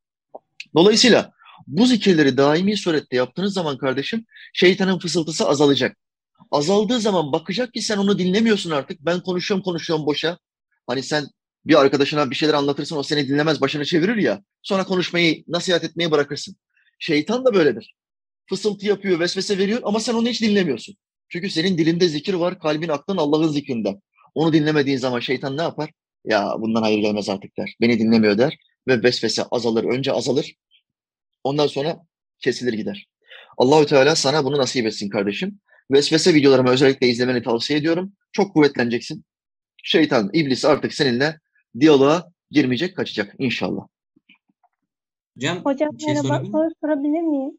Dolayısıyla 0.74 1.32
bu 1.66 1.86
zikirleri 1.86 2.36
daimi 2.36 2.76
surette 2.76 3.16
yaptığınız 3.16 3.54
zaman 3.54 3.78
kardeşim 3.78 4.24
şeytanın 4.54 4.98
fısıltısı 4.98 5.48
azalacak. 5.48 5.96
Azaldığı 6.50 7.00
zaman 7.00 7.32
bakacak 7.32 7.74
ki 7.74 7.82
sen 7.82 7.98
onu 7.98 8.18
dinlemiyorsun 8.18 8.70
artık. 8.70 9.00
Ben 9.00 9.20
konuşuyorum 9.20 9.64
konuşuyorum 9.64 10.06
boşa. 10.06 10.38
Hani 10.86 11.02
sen 11.02 11.26
bir 11.64 11.80
arkadaşına 11.80 12.30
bir 12.30 12.36
şeyler 12.36 12.54
anlatırsın 12.54 12.96
o 12.96 13.02
seni 13.02 13.28
dinlemez 13.28 13.60
başını 13.60 13.84
çevirir 13.84 14.16
ya. 14.16 14.42
Sonra 14.62 14.84
konuşmayı 14.84 15.44
nasihat 15.48 15.84
etmeyi 15.84 16.10
bırakırsın. 16.10 16.56
Şeytan 16.98 17.44
da 17.44 17.54
böyledir. 17.54 17.94
Fısıltı 18.46 18.86
yapıyor, 18.86 19.20
vesvese 19.20 19.58
veriyor 19.58 19.80
ama 19.84 20.00
sen 20.00 20.14
onu 20.14 20.28
hiç 20.28 20.42
dinlemiyorsun. 20.42 20.96
Çünkü 21.28 21.50
senin 21.50 21.78
dilinde 21.78 22.08
zikir 22.08 22.34
var, 22.34 22.58
kalbin 22.58 22.88
aklın 22.88 23.16
Allah'ın 23.16 23.48
zikrinden. 23.48 24.00
Onu 24.34 24.52
dinlemediğin 24.52 24.98
zaman 24.98 25.20
şeytan 25.20 25.56
ne 25.56 25.62
yapar? 25.62 25.90
Ya 26.24 26.54
bundan 26.58 26.82
hayır 26.82 26.98
gelmez 26.98 27.28
artık 27.28 27.58
der. 27.58 27.74
Beni 27.80 27.98
dinlemiyor 27.98 28.38
der 28.38 28.58
ve 28.88 29.02
vesvese 29.02 29.44
azalır. 29.44 29.84
Önce 29.84 30.12
azalır. 30.12 30.54
Ondan 31.48 31.66
sonra 31.66 31.96
kesilir 32.38 32.72
gider. 32.72 33.08
Allahü 33.58 33.86
Teala 33.86 34.16
sana 34.16 34.44
bunu 34.44 34.58
nasip 34.58 34.86
etsin 34.86 35.08
kardeşim. 35.08 35.60
Vesvese 35.90 36.34
videolarımı 36.34 36.70
özellikle 36.70 37.06
izlemeni 37.08 37.42
tavsiye 37.42 37.78
ediyorum. 37.78 38.12
Çok 38.32 38.54
kuvvetleneceksin. 38.54 39.24
Şeytan, 39.82 40.30
iblis 40.32 40.64
artık 40.64 40.94
seninle 40.94 41.38
diyaloğa 41.80 42.30
girmeyecek, 42.50 42.96
kaçacak 42.96 43.34
inşallah. 43.38 43.86
Hocam, 45.36 45.64
Hocam 45.64 46.00
şey 46.00 46.14
merhaba, 46.14 46.28
sorabilir 46.28 46.40
miyim? 46.40 46.52
soru 46.52 46.70
sorabilir 46.80 47.22
miyim? 47.22 47.58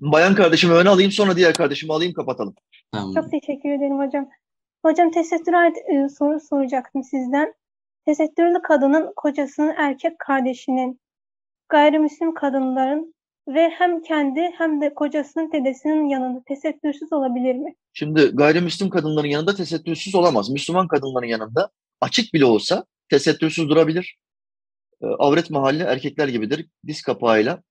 Bayan 0.00 0.34
kardeşimi 0.34 0.74
öne 0.74 0.88
alayım 0.88 1.12
sonra 1.12 1.36
diğer 1.36 1.54
kardeşimi 1.54 1.92
alayım 1.92 2.12
kapatalım. 2.12 2.54
Tamam. 2.92 3.14
Çok 3.14 3.30
teşekkür 3.30 3.70
ederim 3.70 3.98
hocam. 3.98 4.28
Hocam 4.84 5.10
tesettüre 5.10 5.56
ait 5.56 5.76
e, 5.76 6.08
soru 6.08 6.40
soracaktım 6.40 7.02
sizden. 7.02 7.54
Tesettürlü 8.06 8.62
kadının 8.62 9.12
kocasının 9.16 9.74
erkek 9.76 10.18
kardeşinin, 10.18 11.00
gayrimüslim 11.72 12.34
kadınların 12.34 13.14
ve 13.48 13.70
hem 13.78 14.02
kendi 14.02 14.40
hem 14.58 14.80
de 14.80 14.94
kocasının 14.94 15.52
dedesinin 15.52 16.08
yanında 16.08 16.42
tesettürsüz 16.46 17.12
olabilir 17.12 17.54
mi? 17.54 17.74
Şimdi 17.92 18.26
gayrimüslim 18.26 18.90
kadınların 18.90 19.28
yanında 19.28 19.54
tesettürsüz 19.54 20.14
olamaz. 20.14 20.50
Müslüman 20.50 20.88
kadınların 20.88 21.26
yanında 21.26 21.70
açık 22.00 22.34
bile 22.34 22.44
olsa 22.44 22.84
tesettürsüz 23.08 23.68
durabilir. 23.68 24.16
Ee, 25.02 25.06
Avret 25.06 25.50
mahalli 25.50 25.82
erkekler 25.82 26.28
gibidir. 26.28 26.66
Diz 26.86 27.02
kapağıyla 27.02 27.62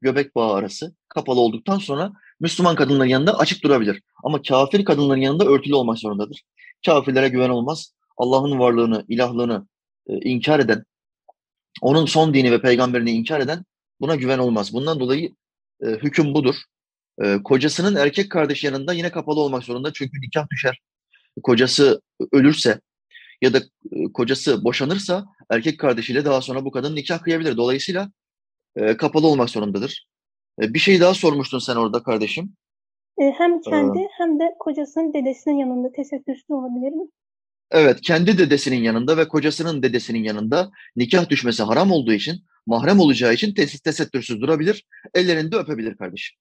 göbek 0.00 0.36
bağı 0.36 0.54
arası 0.54 0.94
kapalı 1.08 1.40
olduktan 1.40 1.78
sonra 1.78 2.12
Müslüman 2.40 2.76
kadınların 2.76 3.08
yanında 3.08 3.38
açık 3.38 3.64
durabilir. 3.64 4.02
Ama 4.24 4.42
kafir 4.42 4.84
kadınların 4.84 5.20
yanında 5.20 5.44
örtülü 5.44 5.74
olmak 5.74 5.98
zorundadır. 5.98 6.42
Kafirlere 6.86 7.28
güven 7.28 7.48
olmaz. 7.48 7.94
Allah'ın 8.16 8.58
varlığını, 8.58 9.04
ilahlığını 9.08 9.66
e, 10.06 10.18
inkar 10.20 10.60
eden, 10.60 10.84
onun 11.82 12.06
son 12.06 12.34
dini 12.34 12.52
ve 12.52 12.60
peygamberini 12.60 13.10
inkar 13.10 13.40
eden 13.40 13.64
buna 14.00 14.14
güven 14.14 14.38
olmaz. 14.38 14.72
Bundan 14.72 15.00
dolayı 15.00 15.34
e, 15.82 15.86
hüküm 15.86 16.34
budur. 16.34 16.54
E, 17.22 17.36
kocasının 17.44 17.96
erkek 17.96 18.30
kardeşi 18.30 18.66
yanında 18.66 18.92
yine 18.92 19.10
kapalı 19.10 19.40
olmak 19.40 19.64
zorunda 19.64 19.92
çünkü 19.92 20.20
nikah 20.20 20.50
düşer. 20.50 20.80
Kocası 21.42 22.00
ölürse 22.32 22.80
ya 23.42 23.52
da 23.52 23.58
e, 23.92 24.12
kocası 24.14 24.64
boşanırsa 24.64 25.24
erkek 25.50 25.80
kardeşiyle 25.80 26.24
daha 26.24 26.40
sonra 26.40 26.64
bu 26.64 26.70
kadın 26.70 26.96
nikah 26.96 27.22
kıyabilir. 27.22 27.56
Dolayısıyla 27.56 28.10
e, 28.76 28.96
kapalı 28.96 29.26
olmak 29.26 29.50
zorundadır. 29.50 30.06
E, 30.62 30.74
bir 30.74 30.78
şey 30.78 31.00
daha 31.00 31.14
sormuştun 31.14 31.58
sen 31.58 31.76
orada 31.76 32.02
kardeşim. 32.02 32.56
E, 33.18 33.24
hem 33.30 33.60
kendi 33.60 34.08
hem 34.18 34.40
de 34.40 34.54
kocasının 34.58 35.14
dedesinin 35.14 35.54
yanında 35.54 35.92
tesettürsüz 35.92 36.50
olabilir 36.50 36.92
mi? 36.92 37.08
Evet, 37.70 38.00
kendi 38.00 38.38
dedesinin 38.38 38.82
yanında 38.82 39.16
ve 39.16 39.28
kocasının 39.28 39.82
dedesinin 39.82 40.24
yanında 40.24 40.70
nikah 40.96 41.28
düşmesi 41.28 41.62
haram 41.62 41.90
olduğu 41.90 42.12
için, 42.12 42.44
mahrem 42.66 43.00
olacağı 43.00 43.34
için 43.34 43.54
tes 43.54 43.80
tesettürsüz 43.80 44.40
durabilir, 44.40 44.86
ellerini 45.14 45.52
de 45.52 45.56
öpebilir 45.56 45.96
kardeşim. 45.96 46.38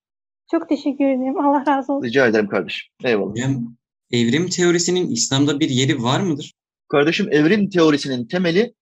Çok 0.51 0.69
teşekkür 0.69 1.05
ederim. 1.05 1.39
Allah 1.39 1.63
razı 1.67 1.93
olsun. 1.93 2.07
Rica 2.07 2.27
ederim 2.27 2.47
kardeşim. 2.47 2.93
Eyvallah. 3.03 3.31
Hocam 3.31 3.75
evrim 4.11 4.49
teorisinin 4.49 5.11
İslam'da 5.11 5.59
bir 5.59 5.69
yeri 5.69 6.03
var 6.03 6.19
mıdır? 6.19 6.53
Kardeşim 6.87 7.27
evrim 7.31 7.69
teorisinin 7.69 8.27
temeli 8.27 8.73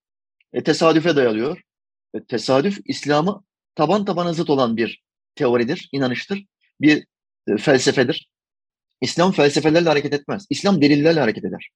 e, 0.54 0.64
tesadüfe 0.64 1.16
dayalıyor. 1.16 1.62
E, 2.14 2.24
tesadüf 2.24 2.80
İslam'ı 2.86 3.44
taban 3.76 4.06
tabana 4.06 4.34
zıt 4.34 4.50
olan 4.50 4.78
bir 4.78 5.04
teoridir, 5.36 5.90
inanıştır, 5.92 6.46
bir 6.82 7.06
e, 7.48 7.58
felsefedir. 7.58 8.30
İslam 9.02 9.32
felsefelerle 9.32 9.90
hareket 9.90 10.14
etmez. 10.14 10.46
İslam 10.50 10.82
delillerle 10.82 11.20
hareket 11.20 11.46
eder. 11.46 11.70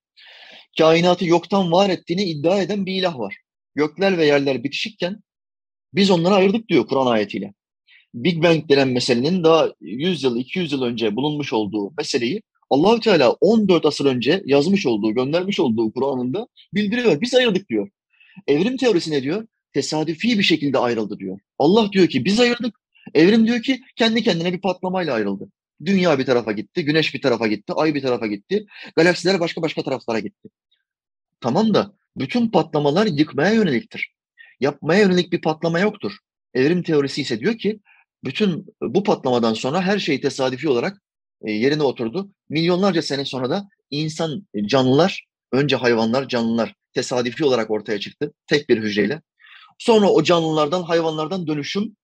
Kainatı 0.78 1.26
yoktan 1.26 1.72
var 1.72 1.90
ettiğini 1.90 2.24
iddia 2.24 2.62
eden 2.62 2.86
bir 2.86 2.94
ilah 2.94 3.20
var. 3.20 3.38
Gökler 3.76 4.18
ve 4.18 4.26
yerler 4.26 4.64
bitişikken 4.64 5.24
biz 5.94 6.12
onları 6.12 6.34
ayırdık 6.34 6.70
diyor 6.70 6.88
Kur'an 6.88 7.06
ayetiyle. 7.06 7.54
Big 8.14 8.44
Bang 8.44 8.70
denen 8.70 8.88
meselenin 8.88 9.44
daha 9.44 9.72
100 9.82 10.24
yıl, 10.24 10.38
200 10.38 10.72
yıl 10.72 10.82
önce 10.82 11.16
bulunmuş 11.16 11.54
olduğu 11.54 11.94
meseleyi 11.98 12.42
Allahü 12.70 13.00
Teala 13.00 13.32
14 13.32 13.86
asır 13.86 14.06
önce 14.06 14.44
yazmış 14.46 14.86
olduğu, 14.86 15.14
göndermiş 15.14 15.60
olduğu 15.60 15.94
Kur'an'ında 15.94 16.48
bildiriyor. 16.74 17.22
Biz 17.22 17.36
ayırdık 17.36 17.70
diyor. 17.70 17.90
Evrim 18.48 18.78
teorisi 18.78 19.12
ne 19.12 19.24
diyor? 19.24 19.48
Tesadüfi 19.74 20.40
bir 20.40 20.44
şekilde 20.44 20.78
ayrıldı 20.78 21.20
diyor. 21.20 21.40
Allah 21.60 21.92
diyor 21.92 22.08
ki 22.08 22.26
biz 22.26 22.40
ayırdık. 22.40 22.76
Evrim 23.14 23.48
diyor 23.48 23.62
ki 23.62 23.82
kendi 23.96 24.24
kendine 24.24 24.54
bir 24.54 24.62
patlamayla 24.62 25.14
ayrıldı. 25.14 25.52
Dünya 25.86 26.20
bir 26.20 26.26
tarafa 26.26 26.52
gitti, 26.52 26.86
güneş 26.86 27.14
bir 27.14 27.22
tarafa 27.22 27.48
gitti, 27.48 27.74
ay 27.76 27.96
bir 27.96 28.02
tarafa 28.02 28.28
gitti, 28.28 28.66
galaksiler 28.96 29.40
başka 29.40 29.62
başka 29.62 29.84
taraflara 29.84 30.20
gitti. 30.20 30.50
Tamam 31.42 31.74
da 31.74 31.94
bütün 32.18 32.50
patlamalar 32.52 33.06
yıkmaya 33.06 33.52
yöneliktir. 33.52 34.14
Yapmaya 34.60 35.02
yönelik 35.02 35.32
bir 35.32 35.42
patlama 35.42 35.80
yoktur. 35.80 36.12
Evrim 36.54 36.84
teorisi 36.84 37.22
ise 37.22 37.40
diyor 37.40 37.58
ki 37.58 37.80
bütün 38.24 38.66
bu 38.82 39.04
patlamadan 39.04 39.54
sonra 39.54 39.82
her 39.82 40.00
şey 40.00 40.22
tesadüfi 40.22 40.70
olarak 40.70 41.02
e, 41.42 41.52
yerine 41.52 41.84
oturdu. 41.84 42.32
Milyonlarca 42.50 43.02
sene 43.02 43.26
sonra 43.26 43.50
da 43.50 43.70
insan 43.90 44.48
e, 44.54 44.68
canlılar, 44.68 45.26
önce 45.52 45.76
hayvanlar, 45.76 46.28
canlılar 46.28 46.74
tesadüfi 46.94 47.46
olarak 47.46 47.72
ortaya 47.72 48.00
çıktı 48.00 48.34
tek 48.48 48.70
bir 48.70 48.78
hücreyle. 48.84 49.22
Sonra 49.78 50.10
o 50.10 50.24
canlılardan, 50.24 50.84
hayvanlardan 50.84 51.48
dönüşüm, 51.48 51.96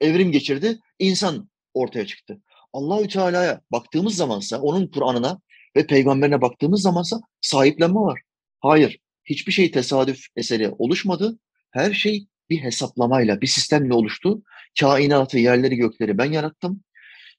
evrim 0.00 0.32
geçirdi, 0.32 0.78
insan 0.98 1.50
ortaya 1.74 2.06
çıktı. 2.06 2.40
Allahü 2.72 3.08
Teala'ya 3.08 3.60
baktığımız 3.72 4.16
zamansa, 4.16 4.60
onun 4.60 4.86
Kur'an'ına 4.86 5.40
ve 5.76 5.86
peygamberine 5.86 6.40
baktığımız 6.40 6.82
zamansa 6.82 7.20
sahiplenme 7.40 8.00
var. 8.00 8.20
Hayır, 8.62 8.98
hiçbir 9.24 9.52
şey 9.52 9.70
tesadüf 9.70 10.26
eseri 10.36 10.70
oluşmadı. 10.70 11.38
Her 11.70 11.92
şey 11.92 12.26
bir 12.50 12.58
hesaplamayla, 12.58 13.40
bir 13.40 13.46
sistemle 13.46 13.94
oluştu. 13.94 14.42
Kainatı, 14.80 15.38
yerleri, 15.38 15.76
gökleri 15.76 16.18
ben 16.18 16.32
yarattım. 16.32 16.84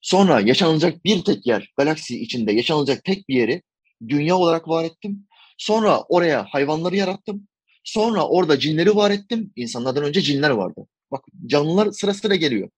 Sonra 0.01 0.39
yaşanılacak 0.39 1.05
bir 1.05 1.23
tek 1.23 1.47
yer, 1.47 1.73
galaksi 1.77 2.21
içinde 2.21 2.51
yaşanılacak 2.51 3.03
tek 3.03 3.29
bir 3.29 3.35
yeri 3.35 3.61
dünya 4.07 4.35
olarak 4.35 4.67
var 4.67 4.83
ettim. 4.83 5.27
Sonra 5.57 6.01
oraya 6.01 6.45
hayvanları 6.49 6.95
yarattım. 6.95 7.47
Sonra 7.83 8.27
orada 8.27 8.59
cinleri 8.59 8.95
var 8.95 9.11
ettim. 9.11 9.53
İnsanlardan 9.55 10.03
önce 10.03 10.21
cinler 10.21 10.49
vardı. 10.49 10.87
Bak 11.11 11.25
canlılar 11.45 11.91
sıra 11.91 12.13
sıra 12.13 12.35
geliyor. 12.35 12.69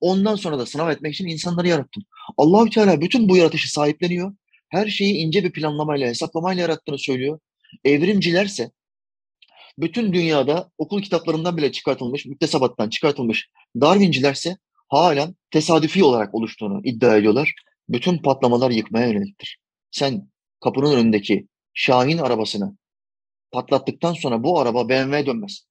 Ondan 0.00 0.34
sonra 0.34 0.58
da 0.58 0.66
sınav 0.66 0.90
etmek 0.90 1.14
için 1.14 1.26
insanları 1.26 1.68
yarattım. 1.68 2.02
Allahü 2.36 2.70
Teala 2.70 3.00
bütün 3.00 3.28
bu 3.28 3.36
yaratışı 3.36 3.72
sahipleniyor. 3.72 4.34
Her 4.68 4.86
şeyi 4.86 5.14
ince 5.14 5.44
bir 5.44 5.52
planlamayla, 5.52 6.08
hesaplamayla 6.08 6.62
yarattığını 6.62 6.98
söylüyor. 6.98 7.38
Evrimcilerse 7.84 8.70
bütün 9.78 10.12
dünyada 10.12 10.70
okul 10.78 11.02
kitaplarından 11.02 11.56
bile 11.56 11.72
çıkartılmış, 11.72 12.26
müktesebattan 12.26 12.88
çıkartılmış 12.88 13.50
Darwincilerse 13.80 14.56
halen 14.88 15.34
tesadüfi 15.50 16.04
olarak 16.04 16.34
oluştuğunu 16.34 16.80
iddia 16.84 17.16
ediyorlar. 17.16 17.54
Bütün 17.88 18.18
patlamalar 18.18 18.70
yıkmaya 18.70 19.06
yöneliktir. 19.06 19.58
Sen 19.90 20.30
kapının 20.60 20.92
önündeki 20.96 21.48
Şahin 21.74 22.18
arabasını 22.18 22.76
patlattıktan 23.52 24.12
sonra 24.12 24.44
bu 24.44 24.60
araba 24.60 24.88
BMW 24.88 25.26
dönmez. 25.26 25.66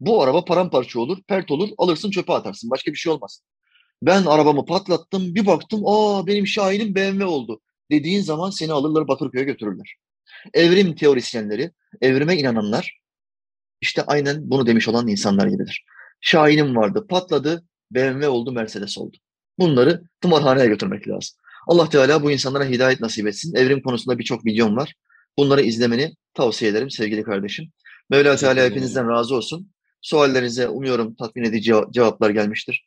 Bu 0.00 0.22
araba 0.22 0.44
paramparça 0.44 1.00
olur, 1.00 1.18
pert 1.28 1.50
olur, 1.50 1.68
alırsın 1.78 2.10
çöpe 2.10 2.32
atarsın. 2.32 2.70
Başka 2.70 2.92
bir 2.92 2.96
şey 2.96 3.12
olmaz. 3.12 3.42
Ben 4.02 4.24
arabamı 4.24 4.64
patlattım, 4.64 5.34
bir 5.34 5.46
baktım, 5.46 5.82
aa 5.86 6.26
benim 6.26 6.46
Şahin'im 6.46 6.94
BMW 6.94 7.24
oldu. 7.24 7.60
Dediğin 7.90 8.20
zaman 8.20 8.50
seni 8.50 8.72
alırlar 8.72 9.08
Bakırköy'e 9.08 9.44
götürürler. 9.44 9.94
Evrim 10.54 10.94
teorisyenleri, 10.94 11.70
evrime 12.00 12.36
inananlar 12.36 13.00
işte 13.80 14.02
aynen 14.02 14.50
bunu 14.50 14.66
demiş 14.66 14.88
olan 14.88 15.08
insanlar 15.08 15.46
gibidir. 15.46 15.84
Şahin'im 16.20 16.76
vardı, 16.76 17.06
patladı, 17.08 17.64
BMW 17.90 18.28
oldu, 18.28 18.52
Mercedes 18.52 18.98
oldu. 18.98 19.16
Bunları 19.58 20.02
tımarhaneye 20.20 20.66
götürmek 20.66 21.08
lazım. 21.08 21.36
Allah 21.66 21.88
Teala 21.88 22.22
bu 22.22 22.30
insanlara 22.30 22.64
hidayet 22.64 23.00
nasip 23.00 23.26
etsin. 23.26 23.54
Evrim 23.54 23.82
konusunda 23.82 24.18
birçok 24.18 24.46
videom 24.46 24.76
var. 24.76 24.94
Bunları 25.38 25.62
izlemeni 25.62 26.14
tavsiye 26.34 26.70
ederim 26.70 26.90
sevgili 26.90 27.22
kardeşim. 27.22 27.72
Mevla 28.10 28.36
Teala 28.36 28.64
hepinizden 28.64 29.08
razı 29.08 29.34
olsun. 29.34 29.70
Suallerinize 30.02 30.68
umuyorum 30.68 31.14
tatmin 31.14 31.44
edici 31.44 31.74
cevaplar 31.90 32.30
gelmiştir. 32.30 32.86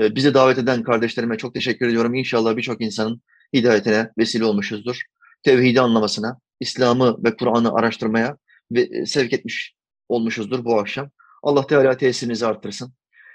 Ee, 0.00 0.14
bizi 0.14 0.34
davet 0.34 0.58
eden 0.58 0.82
kardeşlerime 0.82 1.36
çok 1.36 1.54
teşekkür 1.54 1.88
ediyorum. 1.88 2.14
İnşallah 2.14 2.56
birçok 2.56 2.80
insanın 2.80 3.22
hidayetine 3.54 4.10
vesile 4.18 4.44
olmuşuzdur. 4.44 5.02
Tevhidi 5.46 5.80
anlamasına, 5.80 6.40
İslam'ı 6.60 7.24
ve 7.24 7.36
Kur'an'ı 7.36 7.72
araştırmaya 7.72 8.36
ve 8.72 8.80
e, 8.80 9.06
sevk 9.06 9.32
etmiş 9.32 9.74
olmuşuzdur 10.08 10.64
bu 10.64 10.78
akşam. 10.78 11.10
Allah 11.42 11.66
Teala 11.66 11.96
tesirinizi 11.96 12.46
arttırsın. 12.46 12.94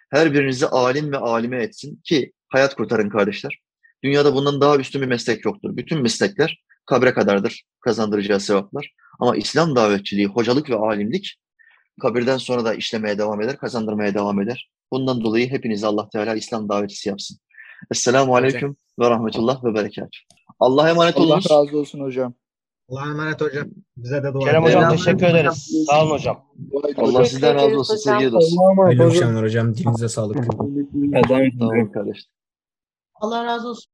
Her 0.09 0.33
birinizi 0.33 0.67
alim 0.67 1.11
ve 1.11 1.17
alime 1.17 1.63
etsin 1.63 2.01
ki 2.03 2.31
hayat 2.49 2.75
kurtarın 2.75 3.09
kardeşler. 3.09 3.59
Dünyada 4.03 4.35
bundan 4.35 4.61
daha 4.61 4.77
üstün 4.77 5.01
bir 5.01 5.07
meslek 5.07 5.45
yoktur. 5.45 5.77
Bütün 5.77 6.01
meslekler 6.01 6.63
kabre 6.85 7.13
kadardır 7.13 7.63
kazandıracağı 7.81 8.39
sevaplar. 8.39 8.93
Ama 9.19 9.35
İslam 9.37 9.75
davetçiliği, 9.75 10.27
hocalık 10.27 10.69
ve 10.69 10.75
alimlik 10.75 11.37
kabirden 12.01 12.37
sonra 12.37 12.65
da 12.65 12.73
işlemeye 12.73 13.17
devam 13.17 13.41
eder, 13.41 13.57
kazandırmaya 13.57 14.13
devam 14.13 14.41
eder. 14.41 14.69
Bundan 14.91 15.23
dolayı 15.23 15.49
hepinizi 15.49 15.87
Allah 15.87 16.09
Teala 16.09 16.35
İslam 16.35 16.69
davetçisi 16.69 17.09
yapsın. 17.09 17.37
Esselamu 17.91 18.35
Aleyküm 18.35 18.75
ve 18.99 19.09
Rahmetullah 19.09 19.63
ve 19.63 19.73
Berekat. 19.73 20.09
Allah'a 20.61 20.89
emanet 20.89 21.17
Allah 21.17 21.25
olunuz. 21.25 21.51
razı 21.51 21.77
olsun 21.77 21.99
hocam. 21.99 22.33
Allah'a 22.89 23.09
emanet 23.11 23.41
hocam. 23.41 23.67
Bize 23.97 24.23
de 24.23 24.33
dua 24.33 24.45
Kerem 24.45 24.63
hocam 24.63 24.91
teşekkür 24.91 25.25
ederiz. 25.25 25.85
Sağ 25.89 26.03
olun 26.03 26.11
hocam. 26.11 26.45
Allah 26.97 27.25
sizden 27.25 27.55
razı 27.55 27.79
olsun. 27.79 27.95
Sevgiye 27.95 28.31
dostum. 28.31 28.59
Hayırlı 28.77 29.03
akşamlar 29.03 29.43
hocam. 29.43 29.75
Dilinize 29.75 30.09
sağlık. 30.09 30.37
Tamam 31.59 31.91
kardeşim. 31.91 32.31
Allah 33.21 33.45
razı 33.45 33.69
olsun. 33.69 33.90